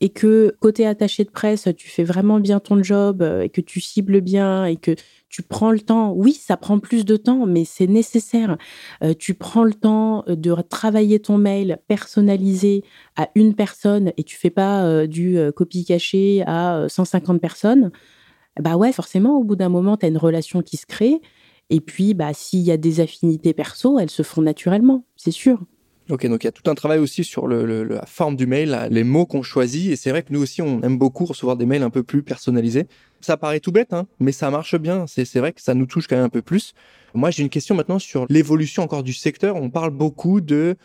et 0.00 0.10
que 0.10 0.54
côté 0.60 0.86
attaché 0.86 1.24
de 1.24 1.30
presse, 1.30 1.68
tu 1.76 1.88
fais 1.88 2.04
vraiment 2.04 2.40
bien 2.40 2.60
ton 2.60 2.82
job 2.82 3.22
euh, 3.22 3.42
et 3.42 3.48
que 3.48 3.60
tu 3.60 3.80
cibles 3.80 4.20
bien 4.20 4.64
et 4.64 4.76
que 4.76 4.94
tu 5.28 5.42
prends 5.42 5.70
le 5.70 5.80
temps. 5.80 6.12
Oui, 6.12 6.32
ça 6.32 6.56
prend 6.56 6.78
plus 6.78 7.04
de 7.04 7.16
temps, 7.16 7.46
mais 7.46 7.64
c'est 7.64 7.86
nécessaire. 7.86 8.56
Euh, 9.02 9.14
tu 9.18 9.34
prends 9.34 9.64
le 9.64 9.74
temps 9.74 10.24
euh, 10.28 10.36
de 10.36 10.54
travailler 10.62 11.20
ton 11.20 11.38
mail 11.38 11.78
personnalisé 11.88 12.84
à 13.16 13.28
une 13.34 13.54
personne 13.54 14.12
et 14.16 14.24
tu 14.24 14.36
fais 14.36 14.50
pas 14.50 15.06
du 15.06 15.38
copie 15.54 15.84
caché 15.84 16.42
à 16.46 16.86
150 16.88 17.40
personnes. 17.40 17.90
Bah 18.60 18.76
ouais, 18.76 18.92
forcément, 18.92 19.38
au 19.38 19.44
bout 19.44 19.56
d'un 19.56 19.68
moment, 19.68 19.96
tu 19.96 20.06
as 20.06 20.08
une 20.08 20.18
relation 20.18 20.62
qui 20.62 20.76
se 20.76 20.86
crée 20.86 21.20
Et 21.70 21.80
puis, 21.80 22.14
bah, 22.14 22.32
s'il 22.32 22.60
y 22.60 22.70
a 22.70 22.76
des 22.76 23.00
affinités 23.00 23.52
perso, 23.52 23.98
elles 23.98 24.10
se 24.10 24.22
font 24.22 24.42
naturellement, 24.42 25.04
c'est 25.16 25.30
sûr. 25.30 25.60
Ok, 26.08 26.24
donc 26.28 26.44
il 26.44 26.46
y 26.46 26.48
a 26.48 26.52
tout 26.52 26.70
un 26.70 26.76
travail 26.76 27.00
aussi 27.00 27.24
sur 27.24 27.48
le, 27.48 27.82
la 27.82 28.06
forme 28.06 28.36
du 28.36 28.46
mail, 28.46 28.86
les 28.90 29.02
mots 29.02 29.26
qu'on 29.26 29.42
choisit. 29.42 29.90
Et 29.90 29.96
c'est 29.96 30.10
vrai 30.10 30.22
que 30.22 30.32
nous 30.32 30.40
aussi, 30.40 30.62
on 30.62 30.80
aime 30.82 30.98
beaucoup 30.98 31.24
recevoir 31.24 31.56
des 31.56 31.66
mails 31.66 31.82
un 31.82 31.90
peu 31.90 32.04
plus 32.04 32.22
personnalisés. 32.22 32.86
Ça 33.20 33.36
paraît 33.36 33.58
tout 33.58 33.72
bête, 33.72 33.92
hein, 33.92 34.06
mais 34.20 34.30
ça 34.30 34.48
marche 34.50 34.76
bien. 34.76 35.06
C'est 35.08 35.38
vrai 35.38 35.52
que 35.52 35.60
ça 35.60 35.74
nous 35.74 35.86
touche 35.86 36.06
quand 36.06 36.14
même 36.14 36.26
un 36.26 36.28
peu 36.28 36.42
plus. 36.42 36.74
Moi, 37.12 37.32
j'ai 37.32 37.42
une 37.42 37.48
question 37.48 37.74
maintenant 37.74 37.98
sur 37.98 38.26
l'évolution 38.28 38.84
encore 38.84 39.02
du 39.02 39.12
secteur. 39.12 39.56
On 39.56 39.68
parle 39.68 39.90
beaucoup 39.90 40.40
de 40.40 40.76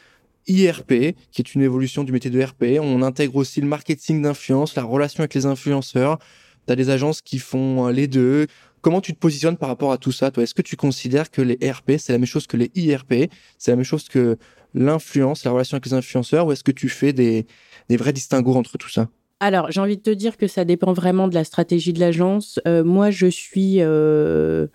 IRP, 0.47 1.15
qui 1.31 1.41
est 1.41 1.53
une 1.53 1.61
évolution 1.61 2.03
du 2.03 2.11
métier 2.11 2.31
de 2.31 2.41
RP. 2.41 2.79
On 2.81 3.03
intègre 3.03 3.35
aussi 3.35 3.61
le 3.61 3.67
marketing 3.67 4.23
d'influence, 4.23 4.75
la 4.75 4.83
relation 4.83 5.21
avec 5.21 5.35
les 5.35 5.45
influenceurs. 5.45 6.17
Tu 6.65 6.73
as 6.73 6.75
des 6.75 6.89
agences 6.89 7.21
qui 7.21 7.37
font 7.37 7.89
les 7.89 8.07
deux. 8.07 8.47
Comment 8.81 9.01
tu 9.01 9.13
te 9.13 9.19
positionnes 9.19 9.57
par 9.57 9.69
rapport 9.69 9.91
à 9.91 9.99
tout 9.99 10.11
ça, 10.11 10.31
toi? 10.31 10.41
Est-ce 10.41 10.55
que 10.55 10.63
tu 10.63 10.75
considères 10.75 11.29
que 11.29 11.43
les 11.43 11.59
RP, 11.69 11.91
c'est 11.99 12.11
la 12.11 12.17
même 12.17 12.25
chose 12.25 12.47
que 12.47 12.57
les 12.57 12.71
IRP 12.73 13.29
C'est 13.59 13.69
la 13.69 13.75
même 13.75 13.85
chose 13.85 14.09
que 14.09 14.37
l'influence, 14.73 15.43
la 15.43 15.51
relation 15.51 15.75
avec 15.75 15.85
les 15.85 15.93
influenceurs 15.93 16.47
Ou 16.47 16.51
est-ce 16.51 16.63
que 16.63 16.71
tu 16.71 16.89
fais 16.89 17.13
des, 17.13 17.45
vrais 17.89 18.13
distinguos 18.13 18.55
entre 18.55 18.77
tout 18.77 18.89
ça? 18.89 19.09
Alors, 19.39 19.71
j'ai 19.71 19.81
envie 19.81 19.97
de 19.97 20.01
te 20.01 20.11
dire 20.11 20.37
que 20.37 20.47
ça 20.47 20.65
dépend 20.65 20.93
vraiment 20.93 21.27
de 21.27 21.33
la 21.33 21.43
stratégie 21.43 21.93
de 21.93 21.99
l'agence. 21.99 22.59
Euh, 22.67 22.83
moi, 22.83 23.09
je 23.09 23.25
suis 23.25 23.77
euh, 23.79 24.67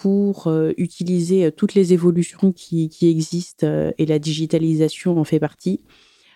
pour 0.00 0.48
euh, 0.48 0.72
utiliser 0.76 1.52
toutes 1.52 1.74
les 1.74 1.92
évolutions 1.92 2.52
qui, 2.52 2.88
qui 2.88 3.08
existent 3.08 3.92
et 3.96 4.06
la 4.06 4.18
digitalisation 4.18 5.18
en 5.18 5.24
fait 5.24 5.38
partie 5.38 5.80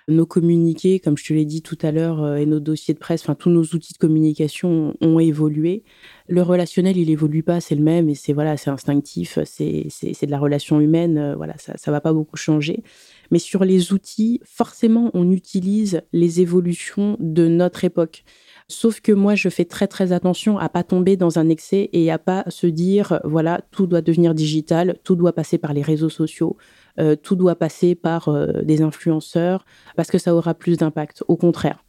nos 0.08 0.26
communiqués, 0.26 1.00
comme 1.00 1.16
je 1.16 1.24
te 1.24 1.32
l'ai 1.32 1.44
dit 1.44 1.62
tout 1.62 1.78
à 1.82 1.90
l'heure, 1.90 2.22
euh, 2.22 2.36
et 2.36 2.46
nos 2.46 2.60
dossiers 2.60 2.94
de 2.94 2.98
presse, 2.98 3.22
enfin 3.22 3.34
tous 3.34 3.50
nos 3.50 3.62
outils 3.62 3.92
de 3.92 3.98
communication 3.98 4.94
ont 5.00 5.18
évolué. 5.18 5.82
Le 6.28 6.42
relationnel, 6.42 6.96
il 6.96 7.10
évolue 7.10 7.42
pas, 7.42 7.60
c'est 7.60 7.74
le 7.74 7.82
même 7.82 8.08
et 8.08 8.14
c'est 8.14 8.32
voilà, 8.32 8.56
c'est 8.56 8.70
instinctif, 8.70 9.38
c'est 9.44 9.86
de 10.26 10.30
la 10.30 10.38
relation 10.38 10.80
humaine, 10.80 11.18
euh, 11.18 11.36
voilà, 11.36 11.54
ça 11.58 11.74
ça 11.76 11.90
va 11.90 12.00
pas 12.00 12.12
beaucoup 12.12 12.36
changer. 12.36 12.82
Mais 13.30 13.38
sur 13.38 13.64
les 13.64 13.92
outils, 13.92 14.40
forcément, 14.44 15.10
on 15.14 15.30
utilise 15.30 16.02
les 16.12 16.40
évolutions 16.40 17.16
de 17.20 17.48
notre 17.48 17.84
époque. 17.84 18.24
Sauf 18.68 19.00
que 19.00 19.12
moi, 19.12 19.34
je 19.34 19.50
fais 19.50 19.66
très 19.66 19.86
très 19.86 20.12
attention 20.12 20.58
à 20.58 20.68
pas 20.70 20.84
tomber 20.84 21.16
dans 21.16 21.38
un 21.38 21.48
excès 21.50 21.90
et 21.92 22.10
à 22.10 22.18
pas 22.18 22.44
se 22.48 22.66
dire 22.66 23.20
voilà 23.24 23.60
tout 23.70 23.86
doit 23.86 24.00
devenir 24.00 24.34
digital, 24.34 24.98
tout 25.04 25.16
doit 25.16 25.34
passer 25.34 25.58
par 25.58 25.74
les 25.74 25.82
réseaux 25.82 26.08
sociaux, 26.08 26.56
euh, 27.00 27.16
tout 27.16 27.34
doit 27.34 27.56
passer 27.56 27.94
par 27.94 28.28
euh, 28.28 28.62
des 28.62 28.82
influenceurs 28.82 29.64
parce 29.96 30.10
que 30.10 30.18
ça 30.18 30.34
aura 30.34 30.54
plus 30.54 30.76
d'impact. 30.76 31.24
Au 31.26 31.36
contraire, 31.36 31.84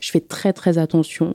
je 0.00 0.10
fais 0.10 0.20
très 0.20 0.52
très 0.52 0.78
attention 0.78 1.34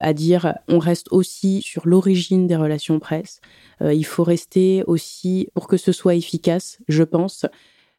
à 0.00 0.14
dire 0.14 0.54
on 0.66 0.78
reste 0.78 1.08
aussi 1.10 1.60
sur 1.60 1.86
l'origine 1.86 2.46
des 2.46 2.56
relations 2.56 2.98
presse. 2.98 3.40
Euh, 3.82 3.92
il 3.92 4.04
faut 4.06 4.24
rester 4.24 4.82
aussi 4.86 5.48
pour 5.54 5.68
que 5.68 5.76
ce 5.76 5.92
soit 5.92 6.14
efficace, 6.14 6.78
je 6.88 7.02
pense. 7.02 7.44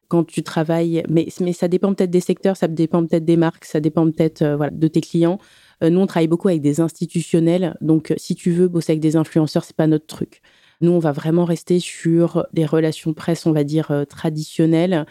Quand 0.08 0.26
tu 0.26 0.44
travailles, 0.44 1.04
mais, 1.08 1.30
ça 1.30 1.70
dépend 1.70 1.94
peut-être 1.94 2.10
des 2.10 2.20
secteurs, 2.20 2.58
ça 2.58 2.68
dépend 2.68 3.06
peut-être 3.06 3.24
des 3.24 3.38
marques, 3.38 3.64
ça 3.64 3.80
dépend 3.80 4.04
peut-être 4.12 4.44
voilà, 4.44 4.72
de 4.72 4.88
tes 4.90 5.00
clients. 5.00 5.40
nous, 5.82 6.02
on 6.02 6.06
travaille 6.06 6.28
beaucoup 6.28 6.50
avec 6.50 6.62
des 6.62 6.82
institutionnels, 6.82 7.78
donc 7.80 8.14
si 8.18 8.36
tu 8.36 8.52
veux 8.52 8.68
bosser 8.68 8.92
avec 8.92 9.00
des 9.00 9.16
influenceurs, 9.16 9.64
c'est 9.64 9.76
pas 9.76 9.88
notre 9.88 10.08
truc. 10.08 10.42
Nous, 10.82 10.92
on 10.92 11.00
va 11.00 11.12
vraiment 11.12 11.46
rester 11.46 11.80
sur 11.80 12.46
des 12.54 12.66
relations 12.66 13.14
presse, 13.14 13.46
on 13.46 13.52
va 13.52 13.64
dire, 13.64 13.92
euh, 13.92 14.06
traditionnelles, 14.06 15.06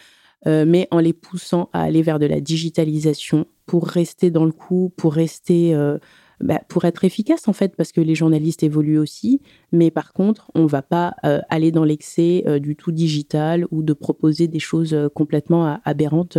euh, 0.46 0.64
mais 0.66 0.88
en 0.90 0.98
les 0.98 1.12
poussant 1.12 1.68
à 1.72 1.82
aller 1.82 2.02
vers 2.02 2.18
de 2.18 2.26
la 2.26 2.40
digitalisation 2.40 3.46
pour 3.66 3.86
rester 3.86 4.30
dans 4.30 4.44
le 4.44 4.52
coup, 4.52 4.92
pour 4.96 5.14
rester... 5.14 5.74
Euh, 5.74 5.98
bah, 6.42 6.58
pour 6.68 6.86
être 6.86 7.04
efficace 7.04 7.48
en 7.48 7.52
fait, 7.52 7.76
parce 7.76 7.92
que 7.92 8.00
les 8.00 8.14
journalistes 8.14 8.62
évoluent 8.62 8.98
aussi, 8.98 9.42
mais 9.72 9.90
par 9.90 10.14
contre, 10.14 10.50
on 10.54 10.62
ne 10.62 10.68
va 10.68 10.80
pas 10.80 11.14
aller 11.50 11.70
dans 11.70 11.84
l'excès 11.84 12.42
du 12.60 12.76
tout 12.76 12.92
digital 12.92 13.66
ou 13.70 13.82
de 13.82 13.92
proposer 13.92 14.48
des 14.48 14.58
choses 14.58 14.96
complètement 15.14 15.78
aberrantes 15.84 16.38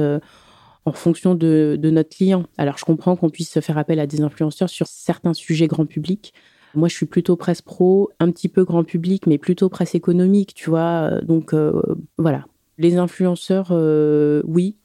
en 0.85 0.91
fonction 0.91 1.35
de, 1.35 1.77
de, 1.79 1.89
notre 1.91 2.09
client. 2.09 2.45
Alors, 2.57 2.79
je 2.79 2.85
comprends 2.85 3.15
qu'on 3.15 3.29
puisse 3.29 3.59
faire 3.59 3.77
appel 3.77 3.99
à 3.99 4.07
des 4.07 4.21
influenceurs 4.21 4.71
sur 4.71 4.87
certains 4.87 5.35
sujets 5.35 5.67
grand 5.67 5.85
public, 5.85 6.33
moi, 6.75 6.87
je 6.87 6.95
suis 6.95 7.05
plutôt 7.05 7.35
presse 7.35 7.61
pro, 7.61 8.09
un 8.19 8.31
petit 8.31 8.47
peu 8.47 8.63
grand 8.63 8.83
public, 8.83 9.27
mais 9.27 9.37
plutôt 9.37 9.69
presse 9.69 9.95
économique, 9.95 10.53
tu 10.53 10.69
vois. 10.69 11.21
Donc, 11.21 11.53
euh, 11.53 11.81
voilà. 12.17 12.45
Les 12.77 12.97
influenceurs, 12.97 13.69
euh, 13.71 14.41
oui, 14.45 14.77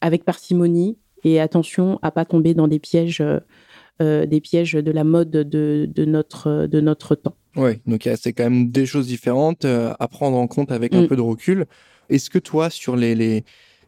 avec 0.00 0.24
parcimonie 0.24 0.96
et 1.24 1.40
attention 1.40 1.98
à 2.02 2.10
pas 2.10 2.24
tomber 2.24 2.54
dans 2.54 2.68
des 2.68 2.78
pièges, 2.78 3.22
euh, 4.02 4.26
des 4.26 4.40
pièges 4.40 4.72
de 4.72 4.90
la 4.90 5.04
mode 5.04 5.30
de, 5.30 6.04
notre, 6.04 6.66
de 6.66 6.80
notre 6.80 7.14
temps. 7.14 7.36
Oui, 7.56 7.72
donc 7.86 8.08
c'est 8.16 8.32
quand 8.32 8.44
même 8.44 8.70
des 8.70 8.84
choses 8.84 9.06
différentes 9.06 9.64
à 9.64 10.08
prendre 10.08 10.36
en 10.36 10.46
compte 10.46 10.72
avec 10.72 10.94
un 10.94 11.02
mm. 11.02 11.08
peu 11.08 11.16
de 11.16 11.22
recul. 11.22 11.66
Est-ce 12.08 12.30
que 12.30 12.38
toi, 12.38 12.68
sur 12.70 12.96
les, 12.96 13.14
les, 13.14 13.44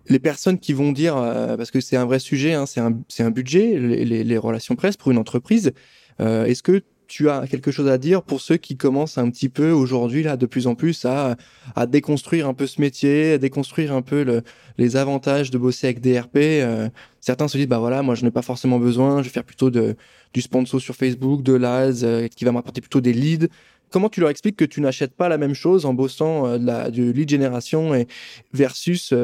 les 0.09 0.19
personnes 0.19 0.59
qui 0.59 0.73
vont 0.73 0.93
dire, 0.93 1.15
parce 1.15 1.71
que 1.71 1.81
c'est 1.81 1.97
un 1.97 2.07
vrai 2.07 2.19
sujet, 2.19 2.55
hein, 2.55 2.67
c'est 2.67 2.81
un, 2.81 2.99
un, 3.19 3.31
budget, 3.31 3.79
les, 3.79 4.25
les, 4.25 4.39
relations 4.39 4.75
presse 4.75 4.97
pour 4.97 5.11
une 5.11 5.19
entreprise, 5.19 5.73
est-ce 6.19 6.63
que 6.63 6.83
tu 7.09 7.31
as 7.31 7.47
quelque 7.47 7.71
chose 7.71 7.89
à 7.89 7.99
dire 7.99 8.23
pour 8.23 8.41
ceux 8.41 8.59
qui 8.59 8.77
commencent 8.77 9.19
un 9.19 9.31
petit 9.31 9.49
peu 9.49 9.71
aujourd'hui 9.71 10.23
là 10.23 10.37
de 10.37 10.47
plus 10.47 10.67
en 10.67 10.75
plus 10.75 11.07
à, 11.07 11.37
à 11.75 11.87
déconstruire 11.87 12.47
un 12.47 12.55
peu 12.55 12.67
ce 12.67 12.81
métier, 12.81 13.33
à 13.33 13.39
déconstruire 13.39 13.95
un 13.95 14.03
peu 14.03 14.23
le, 14.23 14.43
les 14.77 14.97
avantages 14.97 15.51
de 15.51 15.59
bosser 15.59 15.87
avec 15.87 16.01
DRP. 16.01 16.37
Euh, 16.37 16.89
certains 17.21 17.49
se 17.49 17.57
disent 17.57 17.67
bah 17.67 17.79
voilà 17.79 18.03
moi 18.03 18.15
je 18.15 18.25
n'ai 18.25 18.31
pas 18.31 18.43
forcément 18.43 18.79
besoin, 18.79 19.23
je 19.23 19.29
vais 19.29 19.33
faire 19.33 19.45
plutôt 19.45 19.71
du 19.71 20.41
sponsor 20.41 20.81
sur 20.81 20.95
Facebook, 20.95 21.43
de 21.43 21.55
l'AS 21.55 22.03
euh, 22.03 22.29
qui 22.29 22.45
va 22.45 22.53
m'apporter 22.53 22.83
plutôt 22.83 23.01
des 23.01 23.15
leads. 23.15 23.49
Comment 23.91 24.11
tu 24.11 24.21
leur 24.21 24.29
expliques 24.29 24.57
que 24.57 24.67
tu 24.67 24.83
n'achètes 24.83 25.17
pas 25.17 25.31
la 25.31 25.39
même 25.39 25.55
chose 25.55 25.87
en 25.87 25.95
bossant 25.95 26.47
euh, 26.47 26.59
de 26.59 26.67
la 26.67 26.91
lead 26.91 27.29
génération 27.29 27.95
et 27.95 28.07
versus 28.53 29.15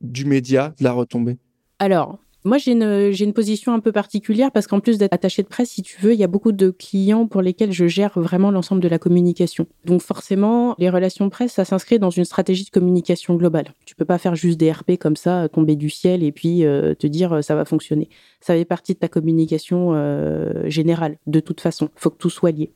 du 0.00 0.24
média, 0.24 0.72
de 0.78 0.84
la 0.84 0.92
retombée? 0.92 1.36
Alors, 1.80 2.18
moi, 2.44 2.56
j'ai 2.58 2.72
une, 2.72 3.32
position 3.32 3.72
un 3.72 3.80
peu 3.80 3.90
particulière 3.90 4.52
parce 4.52 4.66
qu'en 4.66 4.80
plus 4.80 4.96
d'être 4.96 5.12
attaché 5.12 5.42
de 5.42 5.48
presse, 5.48 5.70
si 5.70 5.82
tu 5.82 6.00
veux, 6.00 6.12
il 6.12 6.18
y 6.18 6.24
a 6.24 6.28
beaucoup 6.28 6.52
de 6.52 6.70
clients 6.70 7.26
pour 7.26 7.42
lesquels 7.42 7.72
je 7.72 7.86
gère 7.86 8.18
vraiment 8.18 8.50
l'ensemble 8.50 8.80
de 8.80 8.88
la 8.88 8.98
communication. 8.98 9.66
Donc 9.84 10.02
forcément, 10.02 10.74
les 10.78 10.88
relations 10.88 11.28
presse, 11.30 11.52
ça 11.52 11.64
s'inscrit 11.64 11.98
dans 11.98 12.10
une 12.10 12.24
stratégie 12.24 12.64
de 12.64 12.70
communication 12.70 13.34
globale. 13.34 13.74
Tu 13.86 13.96
peux 13.96 14.04
pas 14.04 14.18
faire 14.18 14.36
juste 14.36 14.58
des 14.58 14.70
RP 14.70 14.92
comme 15.00 15.16
ça, 15.16 15.48
tomber 15.48 15.74
du 15.74 15.90
ciel 15.90 16.22
et 16.22 16.32
puis 16.32 16.64
euh, 16.64 16.94
te 16.94 17.06
dire 17.06 17.32
euh, 17.32 17.42
ça 17.42 17.56
va 17.56 17.64
fonctionner. 17.64 18.08
Ça 18.40 18.54
fait 18.54 18.64
partie 18.64 18.94
de 18.94 18.98
ta 18.98 19.08
communication 19.08 19.94
euh, 19.94 20.68
générale, 20.68 21.18
de 21.26 21.40
toute 21.40 21.60
façon. 21.60 21.90
Il 21.96 22.00
faut 22.00 22.10
que 22.10 22.18
tout 22.18 22.30
soit 22.30 22.52
lié. 22.52 22.72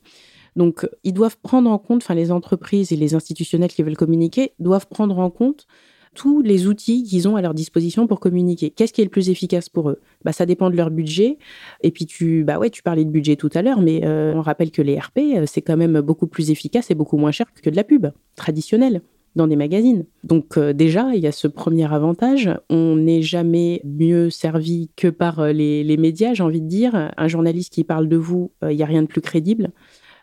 Donc, 0.55 0.87
ils 1.03 1.13
doivent 1.13 1.37
prendre 1.41 1.71
en 1.71 1.79
compte, 1.79 2.03
enfin, 2.03 2.13
les 2.13 2.31
entreprises 2.31 2.91
et 2.91 2.95
les 2.95 3.15
institutionnels 3.15 3.71
qui 3.71 3.81
veulent 3.81 3.97
communiquer 3.97 4.53
doivent 4.59 4.87
prendre 4.87 5.17
en 5.17 5.31
compte 5.31 5.65
tous 6.13 6.41
les 6.41 6.67
outils 6.67 7.03
qu'ils 7.03 7.27
ont 7.27 7.35
à 7.35 7.41
leur 7.41 7.53
disposition 7.53 8.07
pour 8.07 8.19
communiquer. 8.19 8.69
Qu'est-ce 8.69 8.93
qui 8.93 9.01
est 9.01 9.05
le 9.05 9.09
plus 9.09 9.29
efficace 9.29 9.69
pour 9.69 9.89
eux? 9.89 9.99
Bah, 10.23 10.31
Ça 10.31 10.45
dépend 10.45 10.69
de 10.69 10.75
leur 10.75 10.91
budget. 10.91 11.37
Et 11.81 11.91
puis, 11.91 12.05
tu, 12.05 12.43
bah 12.43 12.59
ouais, 12.59 12.69
tu 12.69 12.83
parlais 12.83 13.05
de 13.05 13.09
budget 13.09 13.35
tout 13.35 13.49
à 13.53 13.61
l'heure, 13.61 13.81
mais 13.81 14.01
euh, 14.03 14.33
on 14.35 14.41
rappelle 14.41 14.71
que 14.71 14.81
les 14.81 14.97
RP, 14.97 15.17
euh, 15.17 15.43
c'est 15.45 15.61
quand 15.61 15.77
même 15.77 16.01
beaucoup 16.01 16.27
plus 16.27 16.51
efficace 16.51 16.91
et 16.91 16.95
beaucoup 16.95 17.17
moins 17.17 17.31
cher 17.31 17.47
que 17.61 17.69
de 17.69 17.75
la 17.75 17.83
pub 17.83 18.07
traditionnelle 18.35 19.01
dans 19.35 19.47
des 19.47 19.55
magazines. 19.55 20.05
Donc 20.23 20.57
euh, 20.57 20.73
déjà, 20.73 21.15
il 21.15 21.21
y 21.21 21.27
a 21.27 21.31
ce 21.31 21.47
premier 21.47 21.91
avantage. 21.91 22.51
On 22.69 22.95
n'est 22.95 23.23
jamais 23.23 23.81
mieux 23.83 24.29
servi 24.29 24.91
que 24.95 25.07
par 25.07 25.47
les, 25.47 25.83
les 25.83 25.97
médias, 25.97 26.33
j'ai 26.33 26.43
envie 26.43 26.61
de 26.61 26.67
dire. 26.67 27.11
Un 27.17 27.27
journaliste 27.27 27.73
qui 27.73 27.83
parle 27.83 28.07
de 28.07 28.17
vous, 28.17 28.51
il 28.61 28.75
n'y 28.75 28.83
a 28.83 28.87
rien 28.87 29.01
de 29.01 29.07
plus 29.07 29.21
crédible. 29.21 29.71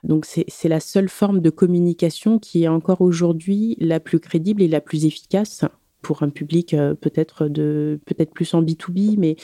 Donc 0.04 0.24
c'est 0.24 0.68
la 0.68 0.80
seule 0.80 1.08
forme 1.08 1.40
de 1.40 1.50
communication 1.50 2.38
qui 2.38 2.64
est 2.64 2.68
encore 2.68 3.00
aujourd'hui 3.00 3.76
la 3.80 4.00
plus 4.00 4.18
crédible 4.18 4.62
et 4.62 4.68
la 4.68 4.80
plus 4.80 5.04
efficace 5.04 5.64
pour 6.02 6.22
un 6.22 6.30
public 6.30 6.74
euh, 6.74 6.94
peut-être 6.94 7.48
de 7.48 8.00
peut-être 8.06 8.32
plus 8.32 8.52
en 8.54 8.62
B2B, 8.62 9.16
mais 9.18 9.36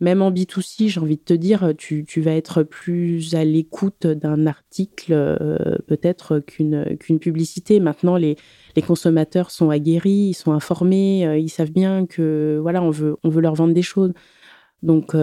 même 0.00 0.22
en 0.22 0.30
B2C, 0.30 0.88
j'ai 0.88 1.00
envie 1.00 1.16
de 1.16 1.22
te 1.22 1.34
dire, 1.34 1.72
tu, 1.76 2.04
vas 2.20 2.32
être 2.32 2.62
plus 2.62 3.34
à 3.34 3.44
l'écoute 3.44 4.06
d'un 4.06 4.46
article 4.46 5.12
euh, 5.12 5.78
peut-être 5.86 6.40
qu'une 6.40 6.96
qu'une 6.98 7.18
publicité. 7.18 7.80
Maintenant, 7.80 8.16
les, 8.16 8.36
les 8.76 8.82
consommateurs 8.82 9.50
sont 9.50 9.70
aguerris, 9.70 10.28
ils 10.30 10.34
sont 10.34 10.52
informés, 10.52 11.26
euh, 11.26 11.38
ils 11.38 11.50
savent 11.50 11.72
bien 11.72 12.06
que 12.06 12.58
voilà, 12.62 12.82
on 12.82 12.90
veut 12.90 13.16
on 13.24 13.28
veut 13.28 13.40
leur 13.40 13.54
vendre 13.54 13.74
des 13.74 13.82
choses. 13.82 14.12
Donc 14.82 15.14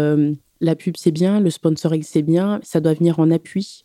la 0.62 0.75
pub 0.75 0.95
c'est 0.98 1.12
bien, 1.12 1.39
le 1.39 1.51
sponsoring 1.51 2.01
c'est 2.03 2.24
bien, 2.24 2.60
ça 2.63 2.79
doit 2.79 2.93
venir 2.93 3.19
en 3.19 3.29
appui 3.29 3.83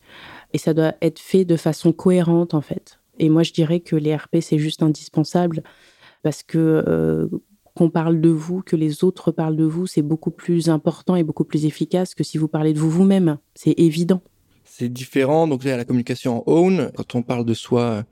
et 0.54 0.58
ça 0.58 0.72
doit 0.72 0.94
être 1.02 1.18
fait 1.18 1.44
de 1.44 1.56
façon 1.56 1.92
cohérente 1.92 2.54
en 2.54 2.62
fait. 2.62 2.98
Et 3.18 3.28
moi 3.28 3.42
je 3.42 3.52
dirais 3.52 3.80
que 3.80 3.96
les 3.96 4.14
RP 4.14 4.36
c'est 4.40 4.58
juste 4.58 4.82
indispensable 4.82 5.62
parce 6.26 6.42
que 6.42 6.82
euh, 6.88 7.28
qu'on 7.76 7.88
parle 7.88 8.20
de 8.20 8.30
vous, 8.30 8.60
que 8.60 8.74
les 8.74 9.04
autres 9.04 9.30
parlent 9.30 9.54
de 9.54 9.62
vous, 9.62 9.86
c'est 9.86 10.02
beaucoup 10.02 10.32
plus 10.32 10.68
important 10.68 11.14
et 11.14 11.22
beaucoup 11.22 11.44
plus 11.44 11.66
efficace 11.66 12.16
que 12.16 12.24
si 12.24 12.36
vous 12.36 12.48
parlez 12.48 12.72
de 12.72 12.80
vous 12.80 12.90
vous-même. 12.90 13.38
C'est 13.54 13.74
évident. 13.78 14.20
C'est 14.64 14.88
différent. 14.88 15.46
Donc, 15.46 15.62
il 15.62 15.68
y 15.68 15.70
a 15.70 15.76
la 15.76 15.84
communication 15.84 16.38
en 16.38 16.52
own, 16.52 16.90
quand 16.96 17.14
on 17.14 17.22
parle 17.22 17.44
de 17.44 17.54
soi, 17.54 18.02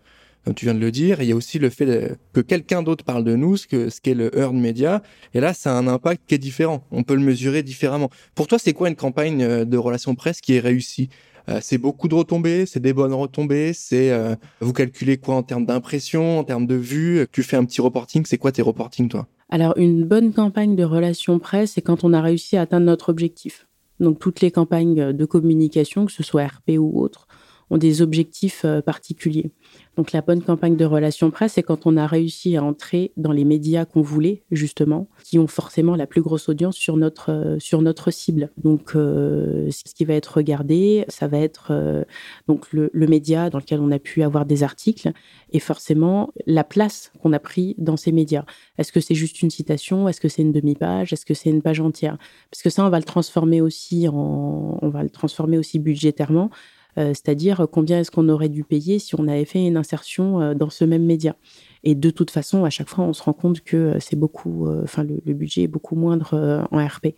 comme 0.45 0.55
tu 0.55 0.65
viens 0.65 0.75
de 0.75 0.79
le 0.79 0.93
dire. 0.93 1.23
Il 1.23 1.29
y 1.29 1.33
a 1.33 1.35
aussi 1.35 1.59
le 1.59 1.71
fait 1.71 2.17
que 2.33 2.41
quelqu'un 2.41 2.85
d'autre 2.85 3.05
parle 3.05 3.25
de 3.25 3.35
nous, 3.35 3.57
ce 3.57 3.89
ce 3.91 4.01
qu'est 4.01 4.15
le 4.15 4.31
earned 4.39 4.63
media. 4.63 5.03
Et 5.33 5.41
là, 5.41 5.55
ça 5.55 5.73
a 5.73 5.77
un 5.77 5.89
impact 5.89 6.23
qui 6.29 6.37
est 6.37 6.39
différent. 6.39 6.87
On 6.93 7.03
peut 7.03 7.17
le 7.17 7.21
mesurer 7.23 7.65
différemment. 7.65 8.11
Pour 8.37 8.47
toi, 8.47 8.61
c'est 8.61 8.75
quoi 8.75 8.89
une 8.89 8.95
campagne 8.95 9.43
euh, 9.43 9.65
de 9.65 9.77
relations 9.77 10.15
presse 10.15 10.41
qui 10.41 10.55
est 10.55 10.61
réussie? 10.61 11.09
Euh, 11.49 11.59
c'est 11.61 11.79
beaucoup 11.79 12.09
de 12.09 12.15
retombées, 12.15 12.67
c'est 12.67 12.81
des 12.81 12.93
bonnes 12.93 13.13
retombées, 13.13 13.73
c'est 13.73 14.11
euh, 14.11 14.35
vous 14.61 14.73
calculez 14.73 15.19
quoi 15.19 15.35
en 15.35 15.43
termes 15.43 15.67
d'impression, 15.67 16.39
en 16.39 16.45
termes 16.45 16.67
de 16.67 16.75
vues, 16.75 17.27
tu 17.33 17.43
fais 17.43 17.57
un 17.57 17.65
petit 17.65 17.81
reporting, 17.81 18.25
c'est 18.25 18.39
quoi 18.39 18.53
tes 18.53 18.63
reportings 18.63 19.09
toi? 19.09 19.27
Alors 19.51 19.77
une 19.77 20.05
bonne 20.05 20.33
campagne 20.33 20.75
de 20.75 20.85
relations 20.85 21.39
presse, 21.39 21.73
c'est 21.73 21.83
quand 21.83 22.03
on 22.03 22.13
a 22.13 22.21
réussi 22.21 22.57
à 22.57 22.63
atteindre 22.63 22.87
notre 22.87 23.11
objectif. 23.11 23.67
Donc 24.01 24.19
toutes 24.19 24.41
les 24.41 24.51
campagnes 24.51 25.13
de 25.13 25.25
communication, 25.25 26.07
que 26.07 26.13
ce 26.13 26.23
soit 26.23 26.47
RP 26.47 26.73
ou 26.79 27.01
autre, 27.01 27.24
ont 27.71 27.79
des 27.79 28.03
objectifs 28.03 28.65
euh, 28.65 28.81
particuliers. 28.83 29.51
Donc 29.97 30.11
la 30.13 30.23
bonne 30.23 30.43
campagne 30.43 30.77
de 30.77 30.85
relations 30.85 31.31
presse, 31.31 31.53
c'est 31.53 31.63
quand 31.63 31.87
on 31.87 31.97
a 31.97 32.07
réussi 32.07 32.57
à 32.57 32.65
entrer 32.65 33.13
dans 33.17 33.31
les 33.31 33.45
médias 33.45 33.85
qu'on 33.85 34.03
voulait, 34.03 34.43
justement, 34.51 35.09
qui 35.23 35.39
ont 35.39 35.47
forcément 35.47 35.95
la 35.95 36.07
plus 36.07 36.21
grosse 36.21 36.49
audience 36.49 36.77
sur 36.77 36.97
notre, 36.97 37.31
euh, 37.31 37.59
sur 37.61 37.81
notre 37.81 38.11
cible. 38.11 38.51
Donc 38.57 38.97
euh, 38.97 39.71
ce 39.71 39.95
qui 39.95 40.05
va 40.05 40.15
être 40.15 40.37
regardé, 40.39 41.05
ça 41.09 41.29
va 41.29 41.39
être 41.39 41.69
euh, 41.71 42.05
donc 42.49 42.73
le, 42.73 42.91
le, 42.93 43.07
média 43.07 43.51
dans 43.51 43.59
lequel 43.59 43.81
on 43.81 43.93
a 43.93 44.01
pu 44.01 44.23
avoir 44.23 44.47
des 44.47 44.63
articles 44.63 45.13
et 45.53 45.61
forcément 45.61 46.33
la 46.47 46.65
place 46.65 47.13
qu'on 47.23 47.33
a 47.33 47.39
pris 47.39 47.77
dans 47.79 47.97
ces 47.97 48.11
médias. 48.11 48.45
Est-ce 48.79 48.91
que 48.91 49.01
c'est 49.01 49.15
juste 49.15 49.43
une 49.43 49.51
citation? 49.51 50.09
Est-ce 50.09 50.21
que 50.21 50.29
c'est 50.29 50.43
une 50.43 50.53
demi-page? 50.53 51.13
Est-ce 51.13 51.27
que 51.27 51.35
c'est 51.35 51.51
une 51.51 51.63
page 51.63 51.81
entière? 51.81 52.19
Parce 52.51 52.63
que 52.63 52.71
ça, 52.71 52.85
on 52.85 52.91
va 52.91 52.99
le 52.99 53.05
transformer 53.05 53.61
aussi 53.61 54.09
en, 54.09 54.79
on 54.83 54.89
va 54.89 55.05
le 55.05 55.11
transformer 55.11 55.59
aussi 55.59 55.79
budgétairement. 55.79 56.51
Euh, 56.99 57.09
c'est-à-dire 57.09 57.67
combien 57.71 58.01
est-ce 58.01 58.11
qu'on 58.11 58.29
aurait 58.29 58.49
dû 58.49 58.65
payer 58.65 58.99
si 58.99 59.15
on 59.19 59.27
avait 59.27 59.45
fait 59.45 59.67
une 59.67 59.77
insertion 59.77 60.41
euh, 60.41 60.55
dans 60.55 60.71
ce 60.71 60.85
même 60.85 61.05
média? 61.05 61.37
Et 61.83 61.95
de 61.95 62.11
toute 62.11 62.31
façon, 62.31 62.65
à 62.65 62.71
chaque 62.71 62.89
fois, 62.89 63.05
on 63.05 63.13
se 63.13 63.23
rend 63.23 63.33
compte 63.33 63.61
que 63.63 63.77
euh, 63.77 63.97
c'est 64.01 64.17
beaucoup, 64.17 64.69
enfin, 64.83 65.05
le, 65.05 65.35
budget 65.35 65.63
est 65.63 65.69
beaucoup 65.69 65.97
moindre 65.97 66.67
en 66.71 66.85
RP. 66.85 67.09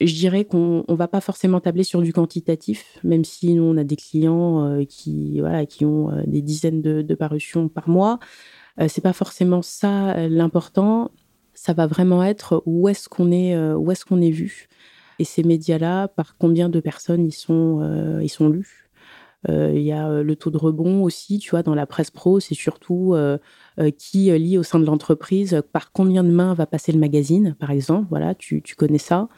Je 0.00 0.14
dirais 0.14 0.44
qu'on 0.44 0.84
ne 0.88 0.94
va 0.94 1.06
pas 1.08 1.20
forcément 1.20 1.60
tabler 1.60 1.84
sur 1.84 2.02
du 2.02 2.12
quantitatif, 2.12 2.98
même 3.04 3.24
si 3.24 3.54
nous, 3.54 3.62
on 3.62 3.76
a 3.76 3.84
des 3.84 3.96
clients 3.96 4.84
qui, 4.88 5.38
voilà, 5.38 5.64
qui 5.64 5.84
ont 5.84 6.10
des 6.26 6.42
dizaines 6.42 6.82
de, 6.82 7.14
parutions 7.14 7.68
par 7.68 7.88
mois. 7.88 8.18
c'est 8.88 9.00
pas 9.00 9.12
forcément 9.12 9.62
ça 9.62 10.28
l'important. 10.28 11.12
Ça 11.54 11.72
va 11.72 11.86
vraiment 11.86 12.24
être 12.24 12.64
où 12.66 12.88
est-ce 12.88 13.08
qu'on 13.08 13.30
est, 13.30 13.56
où 13.74 13.92
est-ce 13.92 14.04
qu'on 14.04 14.20
est 14.20 14.30
vu? 14.30 14.68
Et 15.20 15.24
ces 15.24 15.44
médias-là, 15.44 16.08
par 16.08 16.36
combien 16.36 16.68
de 16.68 16.80
personnes 16.80 17.24
ils 17.24 17.32
sont, 17.32 18.18
ils 18.20 18.28
sont 18.28 18.48
lus? 18.48 18.81
euh, 18.81 18.81
il 19.48 19.82
y 19.82 19.92
a 19.92 20.08
euh, 20.08 20.22
le 20.22 20.36
taux 20.36 20.50
de 20.50 20.58
rebond 20.58 21.02
aussi, 21.02 21.38
tu 21.38 21.50
vois, 21.50 21.62
dans 21.62 21.74
la 21.74 21.86
presse 21.86 22.10
pro, 22.10 22.40
c'est 22.40 22.54
surtout 22.54 23.14
euh, 23.14 23.38
qui 23.98 24.30
lit 24.38 24.58
au 24.58 24.62
sein 24.62 24.78
de 24.78 24.84
l'entreprise, 24.84 25.62
par 25.72 25.92
combien 25.92 26.24
de 26.24 26.30
mains 26.30 26.54
va 26.54 26.66
passer 26.66 26.92
le 26.92 26.98
magazine, 26.98 27.56
par 27.58 27.70
exemple. 27.70 28.06
Voilà, 28.10 28.34
tu, 28.34 28.62
tu 28.62 28.76
connais 28.76 28.98
ça. 28.98 29.28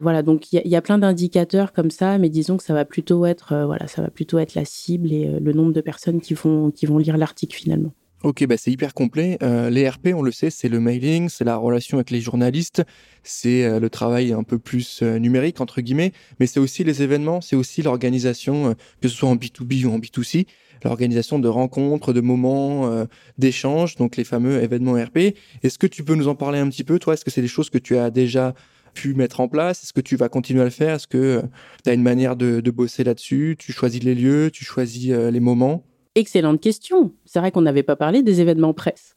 Voilà, 0.00 0.22
donc 0.22 0.52
il 0.52 0.60
y, 0.64 0.68
y, 0.68 0.76
a 0.76 0.82
plein 0.82 0.98
d'indicateurs 0.98 1.72
comme 1.72 1.90
ça, 1.90 2.18
mais 2.18 2.28
disons 2.28 2.56
que 2.56 2.64
ça 2.64 2.74
va 2.74 2.84
plutôt 2.84 3.26
être, 3.26 3.64
voilà, 3.64 3.86
ça 3.86 4.02
va 4.02 4.10
plutôt 4.10 4.38
être 4.38 4.54
la 4.54 4.64
cible 4.64 5.12
et 5.12 5.38
le 5.38 5.52
nombre 5.52 5.72
de 5.72 5.80
personnes 5.80 6.20
qui 6.20 6.34
vont, 6.34 6.70
qui 6.70 6.86
vont 6.86 6.98
lire 6.98 7.16
l'article 7.16 7.56
finalement. 7.56 7.92
Ok, 8.24 8.46
bah 8.46 8.56
c'est 8.56 8.70
hyper 8.70 8.94
complet. 8.94 9.36
Euh, 9.42 9.68
les 9.68 9.86
RP, 9.86 10.14
on 10.14 10.22
le 10.22 10.32
sait, 10.32 10.48
c'est 10.48 10.70
le 10.70 10.80
mailing, 10.80 11.28
c'est 11.28 11.44
la 11.44 11.56
relation 11.56 11.98
avec 11.98 12.10
les 12.10 12.22
journalistes, 12.22 12.82
c'est 13.22 13.64
euh, 13.66 13.78
le 13.78 13.90
travail 13.90 14.32
un 14.32 14.42
peu 14.44 14.58
plus 14.58 15.02
euh, 15.02 15.18
numérique 15.18 15.60
entre 15.60 15.82
guillemets, 15.82 16.12
mais 16.40 16.46
c'est 16.46 16.58
aussi 16.58 16.84
les 16.84 17.02
événements, 17.02 17.42
c'est 17.42 17.54
aussi 17.54 17.82
l'organisation, 17.82 18.70
euh, 18.70 18.74
que 19.02 19.08
ce 19.08 19.14
soit 19.14 19.28
en 19.28 19.36
B2B 19.36 19.84
ou 19.84 19.92
en 19.92 19.98
B2C, 19.98 20.46
l'organisation 20.84 21.38
de 21.38 21.48
rencontres, 21.48 22.14
de 22.14 22.22
moments, 22.22 23.06
d'échanges, 23.36 23.96
donc 23.96 24.16
les 24.16 24.24
fameux 24.24 24.62
événements 24.62 24.94
RP. 24.94 25.34
Est-ce 25.62 25.78
que 25.78 25.86
tu 25.86 26.02
peux 26.02 26.14
nous 26.14 26.28
en 26.28 26.34
parler 26.34 26.58
un 26.58 26.68
petit 26.68 26.84
peu, 26.84 26.98
toi? 26.98 27.14
Est-ce 27.14 27.24
que 27.26 27.30
c'est 27.30 27.42
des 27.42 27.48
choses 27.48 27.70
que 27.70 27.78
tu 27.78 27.96
as 27.96 28.10
déjà 28.10 28.54
pu 28.94 29.14
mettre 29.14 29.40
en 29.40 29.48
place? 29.48 29.82
Est-ce 29.82 29.94
que 29.94 30.02
tu 30.02 30.16
vas 30.16 30.28
continuer 30.28 30.60
à 30.60 30.64
le 30.64 30.70
faire? 30.70 30.96
Est-ce 30.96 31.06
que 31.06 31.42
tu 31.84 31.90
as 31.90 31.94
une 31.94 32.02
manière 32.02 32.36
de, 32.36 32.60
de 32.60 32.70
bosser 32.70 33.02
là-dessus? 33.02 33.56
Tu 33.58 33.72
choisis 33.72 34.02
les 34.02 34.14
lieux, 34.14 34.50
tu 34.50 34.64
choisis 34.64 35.10
les 35.10 35.40
moments? 35.40 35.84
Excellente 36.14 36.60
question. 36.60 37.12
C'est 37.24 37.40
vrai 37.40 37.50
qu'on 37.50 37.62
n'avait 37.62 37.82
pas 37.82 37.96
parlé 37.96 38.22
des 38.22 38.40
événements 38.40 38.72
presse. 38.72 39.14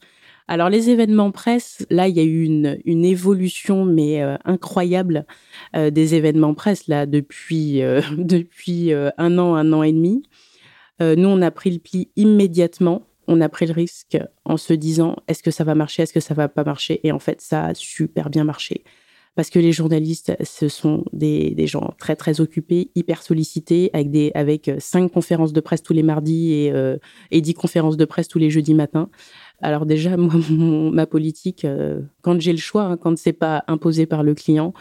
Alors 0.48 0.70
les 0.70 0.88
événements 0.88 1.30
presse, 1.30 1.86
là 1.90 2.08
il 2.08 2.16
y 2.16 2.20
a 2.20 2.24
eu 2.24 2.42
une, 2.42 3.04
évolution 3.04 3.84
mais 3.84 4.22
euh, 4.22 4.36
incroyable 4.46 5.26
euh, 5.76 5.90
des 5.90 6.14
événements 6.14 6.54
presse 6.54 6.88
là 6.88 7.04
depuis 7.04 7.82
euh, 7.82 8.00
depuis 8.16 8.92
un 8.92 9.38
an, 9.38 9.54
un 9.54 9.72
an 9.72 9.82
et 9.82 9.92
demi. 9.92 10.22
Nous 11.00 11.28
on 11.28 11.42
a 11.42 11.50
pris 11.52 11.70
le 11.70 11.78
pli 11.78 12.10
immédiatement. 12.16 13.06
On 13.28 13.40
a 13.40 13.48
pris 13.48 13.66
le 13.66 13.72
risque 13.72 14.18
en 14.44 14.56
se 14.56 14.72
disant 14.72 15.16
est-ce 15.28 15.44
que 15.44 15.52
ça 15.52 15.62
va 15.62 15.76
marcher, 15.76 16.02
est-ce 16.02 16.14
que 16.14 16.18
ça 16.18 16.34
va 16.34 16.48
pas 16.48 16.64
marcher? 16.64 16.98
Et 17.06 17.12
en 17.12 17.20
fait 17.20 17.40
ça 17.40 17.66
a 17.66 17.74
super 17.74 18.30
bien 18.30 18.42
marché 18.42 18.82
parce 19.34 19.50
que 19.50 19.58
les 19.58 19.72
journalistes, 19.72 20.36
ce 20.44 20.68
sont 20.68 21.04
des, 21.12 21.54
gens 21.66 21.94
très 21.98 22.16
très 22.16 22.40
occupés, 22.40 22.90
hyper 22.94 23.22
sollicités, 23.22 23.90
avec 23.92 24.10
des 24.10 24.32
avec 24.34 24.70
cinq 24.78 25.12
conférences 25.12 25.52
de 25.52 25.60
presse 25.60 25.82
tous 25.82 25.92
les 25.92 26.02
mardis 26.02 26.52
et, 26.52 26.72
euh, 26.72 26.96
dix 27.30 27.54
conférences 27.54 27.96
de 27.96 28.04
presse 28.04 28.28
tous 28.28 28.38
les 28.38 28.50
jeudis 28.50 28.74
matins. 28.74 29.08
Alors 29.60 29.86
déjà, 29.86 30.16
moi, 30.16 30.34
ma 30.50 31.06
politique, 31.06 31.64
euh, 31.64 32.00
quand 32.22 32.40
j'ai 32.40 32.52
le 32.52 32.58
choix, 32.58 32.84
hein, 32.84 32.96
quand 32.96 33.16
c'est 33.18 33.32
pas 33.32 33.64
imposé 33.66 34.06
par 34.06 34.22
le 34.22 34.34
client, 34.34 34.72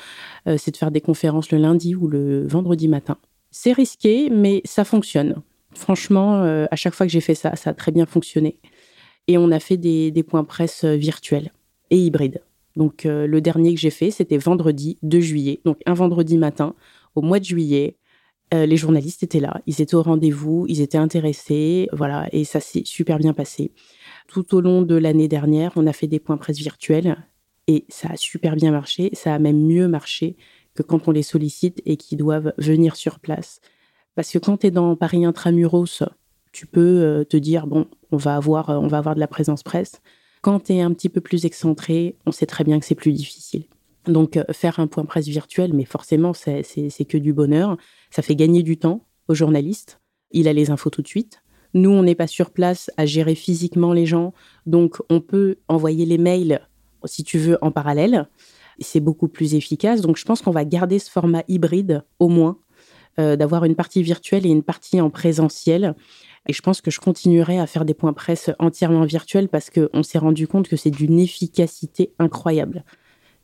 euh, 0.47 0.57
c'est 0.57 0.71
de 0.71 0.77
faire 0.77 0.91
des 0.91 1.01
conférences 1.01 1.51
le 1.51 1.57
lundi 1.57 1.95
ou 1.95 2.07
le 2.07 2.47
vendredi 2.47 2.87
matin. 2.87 3.17
C'est 3.51 3.73
risqué, 3.73 4.29
mais 4.29 4.61
ça 4.65 4.83
fonctionne. 4.83 5.41
Franchement, 5.73 6.43
euh, 6.43 6.65
à 6.71 6.75
chaque 6.75 6.93
fois 6.93 7.05
que 7.05 7.11
j'ai 7.11 7.21
fait 7.21 7.35
ça, 7.35 7.55
ça 7.55 7.71
a 7.71 7.73
très 7.73 7.91
bien 7.91 8.05
fonctionné. 8.05 8.59
Et 9.27 9.37
on 9.37 9.51
a 9.51 9.59
fait 9.59 9.77
des 9.77 10.23
points 10.25 10.45
presse 10.45 10.85
virtuels 10.85 11.51
et 11.89 11.97
hybrides. 11.97 12.41
Donc 12.77 13.05
euh, 13.07 13.25
le 13.25 13.41
dernier 13.41 13.73
que 13.73 13.79
j'ai 13.79 13.89
fait, 13.89 14.11
c'était 14.11 14.37
vendredi 14.37 14.99
2 15.01 15.19
juillet, 15.19 15.61
donc 15.65 15.79
un 15.87 15.95
vendredi 15.95 16.37
matin 16.37 16.75
au 17.15 17.21
mois 17.21 17.39
de 17.39 17.43
juillet. 17.43 17.97
Euh, 18.53 18.65
les 18.65 18.77
journalistes 18.77 19.23
étaient 19.23 19.41
là, 19.41 19.59
ils 19.65 19.81
étaient 19.81 19.95
au 19.95 20.03
rendez-vous, 20.03 20.65
ils 20.69 20.79
étaient 20.79 20.99
intéressés, 20.99 21.89
voilà, 21.91 22.29
et 22.31 22.45
ça 22.45 22.61
s'est 22.61 22.83
super 22.85 23.17
bien 23.17 23.33
passé. 23.33 23.73
Tout 24.27 24.55
au 24.55 24.61
long 24.61 24.83
de 24.83 24.95
l'année 24.95 25.27
dernière, 25.27 25.73
on 25.75 25.85
a 25.87 25.91
fait 25.91 26.07
des 26.07 26.19
points 26.19 26.37
presse 26.37 26.59
virtuels 26.59 27.17
et 27.65 27.85
ça 27.89 28.09
a 28.11 28.15
super 28.15 28.55
bien 28.55 28.71
marché, 28.71 29.09
ça 29.13 29.33
a 29.33 29.39
même 29.39 29.59
mieux 29.59 29.87
marché 29.89 30.37
que 30.75 30.83
quand 30.83 31.07
on 31.07 31.11
les 31.11 31.23
sollicite 31.23 31.81
et 31.85 31.97
qu'ils 31.97 32.19
doivent 32.19 32.53
venir 32.57 32.95
sur 32.95 33.19
place. 33.19 33.59
Parce 34.15 34.31
que 34.31 34.37
quand 34.37 34.57
tu 34.57 34.67
es 34.67 34.71
dans 34.71 34.95
Paris 34.95 35.25
intramuros, 35.25 36.03
tu 36.53 36.67
peux 36.67 37.01
euh, 37.01 37.23
te 37.25 37.37
dire 37.37 37.65
bon, 37.65 37.87
on 38.11 38.17
va 38.17 38.35
avoir 38.35 38.69
on 38.69 38.87
va 38.87 38.99
avoir 38.99 39.15
de 39.15 39.19
la 39.19 39.27
présence 39.27 39.63
presse. 39.63 39.99
Quand 40.47 40.61
tu 40.61 40.75
es 40.75 40.79
un 40.79 40.93
petit 40.93 41.09
peu 41.09 41.19
plus 41.19 41.43
excentré, 41.43 42.15
on 42.25 42.31
sait 42.31 42.45
très 42.45 42.63
bien 42.63 42.79
que 42.79 42.85
c'est 42.85 42.95
plus 42.95 43.11
difficile. 43.11 43.65
Donc, 44.05 44.37
euh, 44.37 44.45
faire 44.53 44.79
un 44.79 44.87
point 44.87 45.03
presse 45.03 45.27
virtuel, 45.27 45.73
mais 45.73 45.83
forcément, 45.83 46.31
c'est 46.31 46.63
que 47.05 47.17
du 47.17 47.33
bonheur. 47.33 47.75
Ça 48.11 48.21
fait 48.21 48.37
gagner 48.37 48.63
du 48.63 48.77
temps 48.77 49.01
aux 49.27 49.35
journalistes. 49.35 49.99
Il 50.31 50.47
a 50.47 50.53
les 50.53 50.71
infos 50.71 50.89
tout 50.89 51.01
de 51.01 51.07
suite. 51.09 51.43
Nous, 51.73 51.89
on 51.89 52.01
n'est 52.01 52.15
pas 52.15 52.27
sur 52.27 52.51
place 52.51 52.89
à 52.95 53.05
gérer 53.05 53.35
physiquement 53.35 53.91
les 53.91 54.05
gens. 54.05 54.33
Donc, 54.65 55.01
on 55.09 55.19
peut 55.19 55.57
envoyer 55.67 56.05
les 56.05 56.17
mails, 56.17 56.61
si 57.03 57.25
tu 57.25 57.39
veux, 57.39 57.57
en 57.61 57.71
parallèle. 57.71 58.29
C'est 58.79 59.01
beaucoup 59.01 59.27
plus 59.27 59.53
efficace. 59.53 59.99
Donc, 59.99 60.15
je 60.15 60.23
pense 60.23 60.41
qu'on 60.41 60.51
va 60.51 60.63
garder 60.63 60.97
ce 60.99 61.11
format 61.11 61.43
hybride, 61.49 62.05
au 62.19 62.29
moins, 62.29 62.57
euh, 63.19 63.35
d'avoir 63.35 63.65
une 63.65 63.75
partie 63.75 64.01
virtuelle 64.01 64.45
et 64.45 64.49
une 64.49 64.63
partie 64.63 65.01
en 65.01 65.09
présentiel. 65.09 65.95
Et 66.47 66.53
je 66.53 66.61
pense 66.61 66.81
que 66.81 66.91
je 66.91 66.99
continuerai 66.99 67.59
à 67.59 67.67
faire 67.67 67.83
des 67.83 67.93
points 67.93 68.13
presse 68.13 68.49
entièrement 68.59 69.03
virtuels 69.03 69.49
parce 69.49 69.69
qu'on 69.69 70.03
s'est 70.03 70.17
rendu 70.17 70.47
compte 70.47 70.67
que 70.67 70.77
c'est 70.77 70.91
d'une 70.91 71.19
efficacité 71.19 72.11
incroyable. 72.19 72.83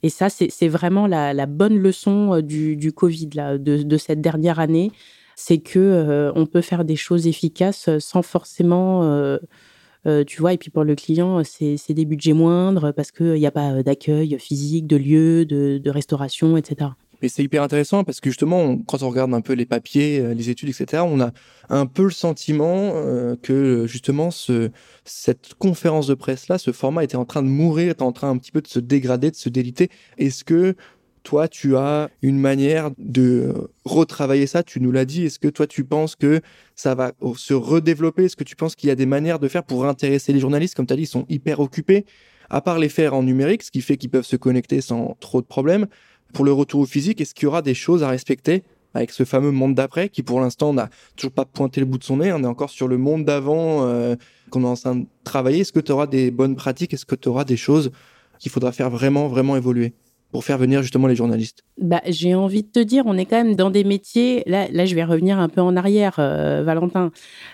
Et 0.03 0.09
ça, 0.09 0.29
c'est 0.29 0.67
vraiment 0.67 1.07
la, 1.07 1.45
bonne 1.45 1.77
leçon 1.77 2.35
euh, 2.35 2.41
du, 2.41 2.91
Covid, 2.93 3.29
de, 3.59 3.97
cette 3.97 4.21
dernière 4.21 4.59
année. 4.59 4.91
C'est 5.35 5.59
que 5.59 5.79
euh, 5.79 6.31
on 6.35 6.45
peut 6.45 6.61
faire 6.61 6.85
des 6.85 6.95
choses 6.95 7.25
efficaces 7.25 7.89
sans 7.99 8.21
forcément, 8.21 9.03
euh, 9.03 10.23
tu 10.25 10.41
vois. 10.41 10.53
Et 10.53 10.57
puis 10.57 10.69
pour 10.69 10.83
le 10.83 10.95
client, 10.95 11.41
c'est 11.43 11.93
des 11.93 12.05
budgets 12.05 12.33
moindres 12.33 12.93
parce 12.93 13.11
qu'il 13.11 13.33
n'y 13.33 13.47
a 13.47 13.51
pas 13.51 13.81
d'accueil 13.81 14.37
physique, 14.39 14.87
de 14.87 14.97
lieu, 14.97 15.45
de 15.45 15.89
restauration, 15.89 16.57
etc. 16.57 16.91
Mais 17.23 17.29
c'est 17.29 17.41
hyper 17.41 17.63
intéressant 17.63 18.03
parce 18.03 18.19
que 18.19 18.29
justement, 18.29 18.77
quand 18.79 19.01
on 19.01 19.09
regarde 19.09 19.33
un 19.33 19.39
peu 19.39 19.53
les 19.53 19.65
papiers, 19.65 20.19
euh, 20.19 20.33
les 20.33 20.49
études, 20.49 20.67
etc., 20.67 21.03
on 21.07 21.21
a 21.21 21.31
un 21.69 21.86
peu 21.86 22.03
le 22.03 22.12
sentiment 22.12 22.91
euh, 22.95 23.38
que 23.41 23.88
justement 23.88 24.29
ce, 24.29 24.71
cette 25.05 25.53
conférence 25.53 26.05
de 26.05 26.15
presse-là, 26.15 26.57
ce 26.57 26.73
format 26.73 27.05
était 27.05 27.15
en 27.15 27.23
train 27.23 27.41
de 27.41 27.47
mourir, 27.47 27.91
était 27.91 28.03
en 28.03 28.12
train 28.12 28.29
un 28.29 28.38
petit 28.38 28.51
peu 28.51 28.59
de 28.59 28.67
se 28.67 28.79
dégrader, 28.79 29.31
de 29.31 29.38
se 29.38 29.47
déliter. 29.47 29.88
Est-ce 30.17 30.43
que 30.43 30.75
toi, 31.23 31.47
tu 31.47 31.77
as 31.77 32.09
une 32.21 32.39
manière 32.39 32.91
de 32.97 33.69
retravailler 33.86 34.45
ça? 34.45 34.62
Tu 34.62 34.81
nous 34.81 34.91
l'as 34.91 35.05
dit. 35.05 35.23
Est-ce 35.23 35.39
que 35.39 35.47
toi, 35.47 35.65
tu 35.65 35.86
penses 35.86 36.17
que 36.17 36.41
ça 36.75 36.93
va 36.93 37.13
se 37.38 37.53
redévelopper? 37.53 38.25
Est-ce 38.25 38.36
que 38.36 38.43
tu 38.43 38.57
penses 38.57 38.75
qu'il 38.75 38.89
y 38.89 38.91
a 38.91 38.95
des 38.95 39.05
manières 39.05 39.39
de 39.39 39.47
faire 39.47 39.63
pour 39.63 39.86
intéresser 39.86 40.33
les 40.33 40.41
journalistes? 40.41 40.75
Comme 40.75 40.88
tu 40.88 40.93
as 40.93 40.97
dit, 40.97 41.03
ils 41.03 41.07
sont 41.07 41.25
hyper 41.29 41.62
occupés. 41.62 42.05
À 42.49 42.59
part 42.59 42.77
les 42.77 42.89
faire 42.89 43.13
en 43.13 43.23
numérique, 43.23 43.63
ce 43.63 43.71
qui 43.71 43.79
fait 43.79 43.95
qu'ils 43.95 44.09
peuvent 44.09 44.25
se 44.25 44.36
connecter 44.36 44.81
sans 44.81 45.15
trop 45.21 45.41
de 45.41 45.47
problèmes 45.47 45.88
pour 46.33 46.45
le 46.45 46.51
retour 46.51 46.81
au 46.81 46.85
physique, 46.85 47.21
est-ce 47.21 47.33
qu'il 47.33 47.43
y 47.43 47.47
aura 47.47 47.61
des 47.61 47.73
choses 47.73 48.03
à 48.03 48.09
respecter 48.09 48.63
avec 48.93 49.11
ce 49.11 49.23
fameux 49.23 49.51
monde 49.51 49.75
d'après 49.75 50.09
qui 50.09 50.23
pour 50.23 50.39
l'instant 50.39 50.73
n'a 50.73 50.89
toujours 51.15 51.31
pas 51.31 51.45
pointé 51.45 51.79
le 51.79 51.85
bout 51.85 51.97
de 51.97 52.03
son 52.03 52.17
nez, 52.17 52.31
on 52.31 52.43
est 52.43 52.47
encore 52.47 52.69
sur 52.69 52.87
le 52.87 52.97
monde 52.97 53.25
d'avant 53.25 53.83
euh, 53.83 54.15
qu'on 54.49 54.63
est 54.63 54.67
en 54.67 54.75
train 54.75 54.95
de 54.95 55.05
travailler. 55.23 55.61
Est-ce 55.61 55.73
que 55.73 55.79
tu 55.79 55.91
auras 55.91 56.07
des 56.07 56.31
bonnes 56.31 56.55
pratiques? 56.55 56.93
Est-ce 56.93 57.05
que 57.05 57.15
tu 57.15 57.29
auras 57.29 57.43
des 57.43 57.57
choses 57.57 57.91
qu'il 58.39 58.51
faudra 58.51 58.71
faire 58.71 58.89
vraiment, 58.89 59.27
vraiment 59.27 59.55
évoluer 59.55 59.93
pour 60.31 60.43
faire 60.43 60.57
venir 60.57 60.81
justement 60.81 61.07
les 61.07 61.15
journalistes? 61.15 61.63
Bah, 61.79 62.01
J'ai 62.07 62.35
envie 62.35 62.63
de 62.63 62.67
te 62.67 62.79
dire, 62.79 63.03
on 63.05 63.17
est 63.17 63.25
quand 63.25 63.43
même 63.43 63.55
dans 63.55 63.69
des 63.69 63.83
métiers, 63.83 64.43
là, 64.45 64.67
là 64.71 64.85
je 64.85 64.95
vais 64.95 65.03
revenir 65.03 65.39
un 65.39 65.49
peu 65.49 65.61
en 65.61 65.75
arrière, 65.75 66.15
euh, 66.19 66.63
Valentin, 66.63 67.11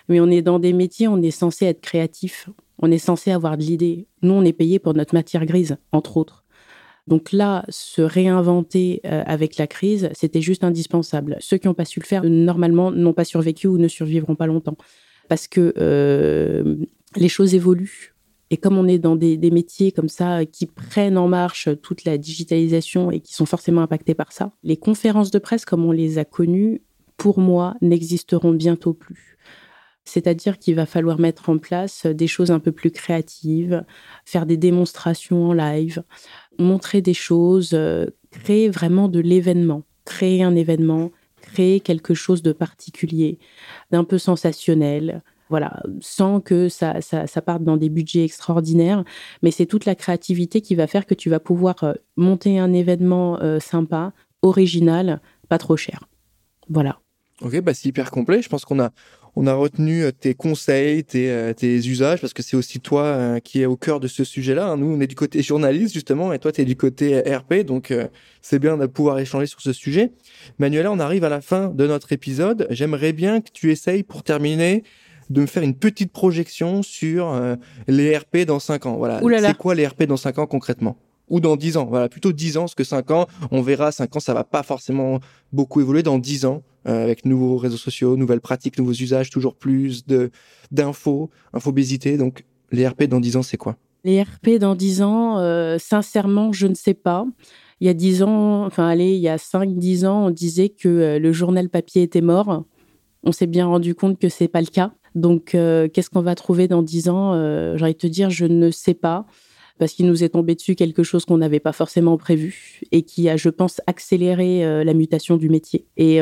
mais 0.07 0.19
on 0.19 0.27
est 0.27 0.41
dans 0.41 0.59
des 0.59 0.73
métiers, 0.73 1.07
on 1.07 1.21
est 1.21 1.31
censé 1.31 1.65
être 1.65 1.81
créatif, 1.81 2.49
on 2.81 2.91
est 2.91 2.97
censé 2.97 3.31
avoir 3.31 3.57
de 3.57 3.63
l'idée. 3.63 4.07
Nous, 4.21 4.33
on 4.33 4.43
est 4.43 4.53
payé 4.53 4.79
pour 4.79 4.93
notre 4.93 5.13
matière 5.13 5.45
grise, 5.45 5.77
entre 5.91 6.17
autres. 6.17 6.45
Donc 7.09 7.31
là, 7.31 7.65
se 7.69 8.03
réinventer 8.03 9.01
euh, 9.03 9.23
avec 9.25 9.57
la 9.57 9.65
crise, 9.65 10.09
c'était 10.13 10.41
juste 10.41 10.63
indispensable. 10.63 11.37
Ceux 11.39 11.57
qui 11.57 11.67
n'ont 11.67 11.73
pas 11.73 11.83
su 11.83 11.99
le 11.99 12.05
faire, 12.05 12.23
normalement, 12.23 12.91
n'ont 12.91 13.13
pas 13.13 13.25
survécu 13.25 13.65
ou 13.65 13.79
ne 13.79 13.87
survivront 13.87 14.35
pas 14.35 14.45
longtemps. 14.45 14.77
Parce 15.27 15.47
que 15.47 15.73
euh, 15.79 16.75
les 17.15 17.27
choses 17.27 17.55
évoluent. 17.55 18.13
Et 18.51 18.57
comme 18.57 18.77
on 18.77 18.87
est 18.87 18.99
dans 18.99 19.15
des, 19.15 19.37
métiers 19.51 19.91
comme 19.91 20.07
ça 20.07 20.45
qui 20.45 20.67
prennent 20.67 21.17
en 21.17 21.27
marche 21.27 21.69
toute 21.81 22.03
la 22.03 22.19
digitalisation 22.19 23.09
et 23.09 23.21
qui 23.21 23.33
sont 23.33 23.47
forcément 23.47 23.81
impactés 23.81 24.13
par 24.13 24.31
ça, 24.31 24.51
les 24.63 24.77
conférences 24.77 25.31
de 25.31 25.39
presse 25.39 25.65
comme 25.65 25.85
on 25.85 25.91
les 25.91 26.19
a 26.19 26.25
connues, 26.25 26.83
pour 27.17 27.39
moi, 27.39 27.75
n'existeront 27.81 28.53
bientôt 28.53 28.93
plus. 28.93 29.37
C'est-à-dire 30.09 30.57
qu'il 30.57 30.73
va 30.75 30.87
falloir 30.87 31.19
mettre 31.19 31.49
en 31.49 31.59
place 31.59 32.07
des 32.07 32.25
choses 32.25 32.49
un 32.49 32.59
peu 32.59 32.71
plus 32.71 32.89
créatives, 32.89 33.85
faire 34.25 34.47
des 34.47 34.57
démonstrations 34.57 35.49
en 35.49 35.53
live, 35.53 36.03
montrer 36.59 37.01
des 37.01 37.13
choses, 37.13 37.71
euh, 37.73 38.07
créer 38.31 38.69
vraiment 38.69 39.07
de 39.07 39.19
l'événement, 39.19 39.83
créer 40.05 40.43
un 40.43 40.55
événement, 40.55 41.11
créer 41.41 41.79
quelque 41.79 42.13
chose 42.13 42.43
de 42.43 42.51
particulier, 42.51 43.39
d'un 43.91 44.03
peu 44.03 44.17
sensationnel, 44.17 45.23
voilà, 45.49 45.81
sans 45.99 46.41
que 46.41 46.69
ça, 46.69 47.01
ça, 47.01 47.41
parte 47.41 47.63
dans 47.63 47.77
des 47.77 47.89
budgets 47.89 48.23
extraordinaires. 48.23 49.03
Mais 49.41 49.49
c'est 49.49 49.65
toute 49.65 49.85
la 49.85 49.95
créativité 49.95 50.61
qui 50.61 50.75
va 50.75 50.85
faire 50.85 51.07
que 51.07 51.15
tu 51.15 51.29
vas 51.29 51.39
pouvoir 51.39 51.83
euh, 51.83 51.93
monter 52.17 52.59
un 52.59 52.71
événement 52.71 53.39
euh, 53.41 53.59
sympa, 53.59 54.13
original, 54.43 55.21
pas 55.47 55.57
trop 55.57 55.75
cher. 55.75 56.07
Voilà. 56.69 56.99
Ok, 57.41 57.59
bah 57.61 57.73
c'est 57.73 57.89
hyper 57.89 58.11
complet. 58.11 58.41
Je 58.41 58.49
pense 58.49 58.63
qu'on 58.63 58.79
a 58.79 58.91
on 59.41 59.47
a 59.47 59.53
retenu 59.53 60.03
euh, 60.03 60.11
tes 60.11 60.33
conseils, 60.33 61.03
tes, 61.03 61.53
tes 61.55 61.77
usages, 61.77 62.19
parce 62.19 62.33
que 62.33 62.43
c'est 62.43 62.57
aussi 62.57 62.79
toi 62.79 63.39
qui 63.41 63.61
est 63.61 63.65
au 63.65 63.77
cœur 63.77 63.99
de 63.99 64.07
ce 64.07 64.23
sujet-là. 64.23 64.67
Hein. 64.67 64.77
Nous, 64.77 64.93
on 64.93 64.99
est 64.99 65.07
du 65.07 65.15
côté 65.15 65.41
journaliste, 65.41 65.93
justement, 65.93 66.33
et 66.33 66.39
toi, 66.39 66.51
tu 66.51 66.61
es 66.61 66.65
du 66.65 66.75
côté 66.75 67.19
RP, 67.21 67.65
donc 67.65 67.93
c'est 68.41 68.59
bien 68.59 68.77
de 68.77 68.85
pouvoir 68.85 69.17
échanger 69.19 69.45
sur 69.45 69.61
ce 69.61 69.71
sujet. 69.71 70.11
Manuela, 70.57 70.91
on 70.91 70.99
arrive 70.99 71.23
à 71.23 71.29
la 71.29 71.41
fin 71.41 71.69
de 71.69 71.87
notre 71.87 72.11
épisode. 72.11 72.67
J'aimerais 72.69 73.13
bien 73.13 73.39
que 73.39 73.49
tu 73.53 73.71
essayes, 73.71 74.03
pour 74.03 74.23
terminer, 74.23 74.83
de 75.29 75.41
me 75.41 75.45
faire 75.45 75.63
une 75.63 75.75
petite 75.75 76.11
projection 76.11 76.81
sur 76.83 77.29
euh, 77.29 77.55
les 77.87 78.17
RP 78.17 78.39
dans 78.45 78.59
5 78.59 78.85
ans. 78.87 78.97
Voilà. 78.97 79.19
C'est 79.19 79.57
quoi 79.57 79.75
les 79.75 79.85
RP 79.87 80.03
dans 80.03 80.17
5 80.17 80.39
ans 80.39 80.47
concrètement? 80.47 80.97
Ou 81.29 81.39
dans 81.39 81.55
10 81.55 81.77
ans. 81.77 81.85
Voilà, 81.85 82.09
plutôt 82.09 82.31
10 82.31 82.57
ans, 82.57 82.61
parce 82.61 82.75
que 82.75 82.83
5 82.83 83.11
ans, 83.11 83.27
on 83.51 83.61
verra, 83.61 83.91
5 83.91 84.15
ans, 84.15 84.19
ça 84.19 84.33
va 84.33 84.43
pas 84.43 84.63
forcément 84.63 85.19
beaucoup 85.53 85.79
évoluer. 85.81 86.01
Dans 86.01 86.17
10 86.17 86.45
ans, 86.45 86.63
euh, 86.87 87.03
avec 87.03 87.25
nouveaux 87.25 87.57
réseaux 87.57 87.77
sociaux, 87.77 88.17
nouvelles 88.17 88.41
pratiques, 88.41 88.77
nouveaux 88.77 88.93
usages, 88.93 89.29
toujours 89.29 89.55
plus 89.55 90.05
de 90.05 90.31
d'infos, 90.71 91.29
infobésité. 91.53 92.17
Donc, 92.17 92.45
les 92.71 92.87
RP 92.87 93.03
dans 93.03 93.19
10 93.19 93.37
ans, 93.37 93.43
c'est 93.43 93.57
quoi? 93.57 93.77
Les 94.03 94.21
RP 94.21 94.59
dans 94.59 94.75
10 94.75 95.01
ans, 95.01 95.39
euh, 95.39 95.77
sincèrement, 95.79 96.53
je 96.53 96.67
ne 96.67 96.75
sais 96.75 96.93
pas. 96.93 97.25
Il 97.81 97.87
y 97.87 97.89
a 97.89 97.93
10 97.93 98.23
ans, 98.23 98.65
enfin, 98.65 98.87
allez, 98.87 99.15
il 99.15 99.21
y 99.21 99.29
a 99.29 99.37
5-10 99.37 100.05
ans, 100.05 100.27
on 100.27 100.29
disait 100.29 100.69
que 100.69 101.17
le 101.17 101.31
journal 101.31 101.69
papier 101.69 102.03
était 102.03 102.21
mort. 102.21 102.65
On 103.23 103.31
s'est 103.31 103.47
bien 103.47 103.65
rendu 103.65 103.95
compte 103.95 104.19
que 104.19 104.29
c'est 104.29 104.47
pas 104.47 104.61
le 104.61 104.67
cas. 104.67 104.91
Donc, 105.15 105.55
euh, 105.55 105.87
qu'est-ce 105.87 106.09
qu'on 106.09 106.21
va 106.21 106.35
trouver 106.35 106.67
dans 106.67 106.81
dix 106.81 107.09
ans? 107.09 107.33
Euh, 107.33 107.77
J'ai 107.77 107.83
envie 107.83 107.93
de 107.93 107.97
te 107.97 108.07
dire, 108.07 108.29
je 108.29 108.45
ne 108.45 108.71
sais 108.71 108.93
pas, 108.93 109.25
parce 109.79 109.93
qu'il 109.93 110.05
nous 110.05 110.23
est 110.23 110.29
tombé 110.29 110.53
dessus 110.53 110.75
quelque 110.75 111.01
chose 111.01 111.25
qu'on 111.25 111.37
n'avait 111.37 111.59
pas 111.59 111.71
forcément 111.71 112.17
prévu 112.17 112.81
et 112.91 113.01
qui 113.01 113.29
a, 113.29 113.37
je 113.37 113.49
pense, 113.49 113.81
accéléré 113.87 114.63
euh, 114.63 114.83
la 114.83 114.93
mutation 114.93 115.37
du 115.37 115.49
métier. 115.49 115.85
Et 115.97 116.19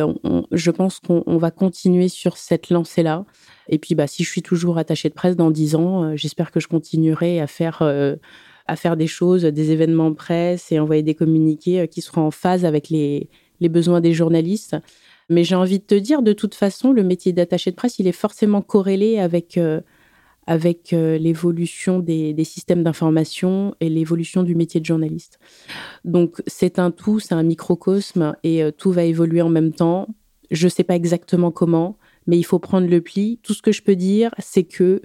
je 0.52 0.72
pense 0.72 1.00
qu'on 1.00 1.38
va 1.38 1.52
continuer 1.52 2.08
sur 2.08 2.38
cette 2.38 2.70
lancée-là. 2.70 3.26
Et 3.68 3.80
puis, 3.80 3.96
bah, 3.96 4.08
si 4.08 4.24
je 4.24 4.30
suis 4.30 4.42
toujours 4.42 4.78
attachée 4.78 5.10
de 5.10 5.14
presse 5.14 5.36
dans 5.36 5.52
dix 5.52 5.76
ans, 5.76 6.16
j'espère 6.16 6.52
que 6.52 6.60
je 6.62 6.68
continuerai 6.68 7.42
à 7.42 7.48
faire 7.48 7.82
à 8.70 8.76
faire 8.76 8.98
des 8.98 9.08
choses, 9.08 9.44
des 9.44 9.72
événements 9.72 10.14
presse 10.14 10.72
et 10.72 10.80
envoyer 10.80 11.02
des 11.02 11.16
communiqués 11.16 11.88
qui 11.88 12.02
seront 12.02 12.24
en 12.24 12.32
phase 12.32 12.66
avec 12.66 12.90
les, 12.90 13.30
les 13.60 13.70
besoins 13.70 14.02
des 14.02 14.14
journalistes. 14.14 14.76
Mais 15.30 15.44
j'ai 15.44 15.56
envie 15.56 15.80
de 15.80 15.84
te 15.84 15.96
dire, 15.96 16.22
de 16.22 16.34
toute 16.34 16.56
façon, 16.56 16.94
le 16.94 17.04
métier 17.04 17.34
d'attaché 17.34 17.72
de 17.72 17.76
presse, 17.76 18.00
il 18.00 18.08
est 18.08 18.14
forcément 18.14 18.62
corrélé 18.62 19.20
avec, 19.20 19.58
euh, 19.58 19.82
avec 20.48 20.94
euh, 20.94 21.18
l'évolution 21.18 22.00
des, 22.00 22.44
systèmes 22.44 22.84
d'information 22.84 23.76
et 23.80 23.90
l'évolution 23.90 24.44
du 24.44 24.56
métier 24.56 24.80
de 24.80 24.86
journaliste. 24.86 25.40
Donc 26.06 26.42
c'est 26.48 26.80
un 26.80 26.92
tout, 26.92 27.20
c'est 27.20 27.34
un 27.34 27.44
microcosme 27.44 28.36
et 28.44 28.64
euh, 28.64 28.72
tout 28.72 28.92
va 28.92 29.04
évoluer 29.04 29.42
en 29.42 29.50
même 29.50 29.74
temps. 29.74 30.08
Je 30.50 30.66
ne 30.66 30.70
sais 30.70 30.84
pas 30.84 30.96
exactement 30.96 31.52
comment, 31.52 31.98
mais 32.26 32.38
il 32.38 32.44
faut 32.44 32.60
prendre 32.60 32.88
le 32.88 33.02
pli. 33.02 33.40
Tout 33.44 33.54
ce 33.54 33.62
que 33.62 33.72
je 33.72 33.84
peux 33.84 33.96
dire, 33.98 34.32
c'est 34.40 34.64
que 34.64 35.02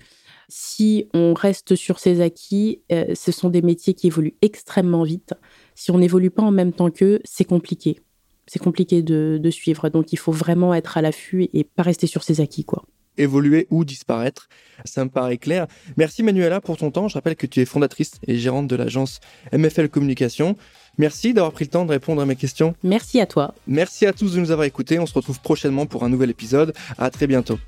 si 0.48 1.08
on 1.12 1.34
reste 1.34 1.74
sur 1.74 1.98
ses 1.98 2.20
acquis, 2.20 2.82
ce 2.90 3.32
sont 3.32 3.48
des 3.48 3.62
métiers 3.62 3.94
qui 3.94 4.06
évoluent 4.06 4.36
extrêmement 4.42 5.02
vite. 5.02 5.32
Si 5.74 5.90
on 5.90 5.98
n'évolue 5.98 6.30
pas 6.30 6.42
en 6.42 6.50
même 6.50 6.74
temps 6.74 6.90
qu'eux, 6.90 7.20
c'est 7.24 7.46
compliqué 7.46 7.98
c'est 8.46 8.58
compliqué 8.58 9.02
de, 9.02 9.50
suivre. 9.50 9.88
Donc 9.88 10.12
il 10.12 10.18
faut 10.18 10.32
vraiment 10.32 10.74
être 10.74 10.96
à 10.96 11.02
l'affût 11.02 11.48
et 11.52 11.64
pas 11.64 11.82
rester 11.82 12.06
sur 12.06 12.22
ses 12.22 12.40
acquis, 12.40 12.64
quoi 12.64 12.84
évoluer 13.18 13.66
ou 13.70 13.84
disparaître. 13.84 14.48
Ça 14.84 15.04
me 15.04 15.10
paraît 15.10 15.38
clair. 15.38 15.66
Merci 15.96 16.22
Manuela 16.22 16.60
pour 16.60 16.76
ton 16.76 16.90
temps. 16.90 17.08
Je 17.08 17.14
rappelle 17.14 17.36
que 17.36 17.46
tu 17.46 17.60
es 17.60 17.64
fondatrice 17.64 18.12
et 18.26 18.36
gérante 18.36 18.66
de 18.66 18.76
l'agence 18.76 19.20
MFL 19.52 19.88
Communication. 19.88 20.56
Merci 20.98 21.32
d'avoir 21.32 21.52
pris 21.52 21.64
le 21.64 21.70
temps 21.70 21.84
de 21.84 21.90
répondre 21.90 22.20
à 22.20 22.26
mes 22.26 22.36
questions. 22.36 22.74
Merci 22.82 23.20
à 23.20 23.26
toi. 23.26 23.54
Merci 23.66 24.06
à 24.06 24.12
tous 24.12 24.34
de 24.34 24.40
nous 24.40 24.50
avoir 24.50 24.66
écoutés. 24.66 24.98
On 24.98 25.06
se 25.06 25.14
retrouve 25.14 25.40
prochainement 25.40 25.86
pour 25.86 26.04
un 26.04 26.08
nouvel 26.08 26.30
épisode. 26.30 26.74
À 26.98 27.10
très 27.10 27.26
bientôt. 27.26 27.58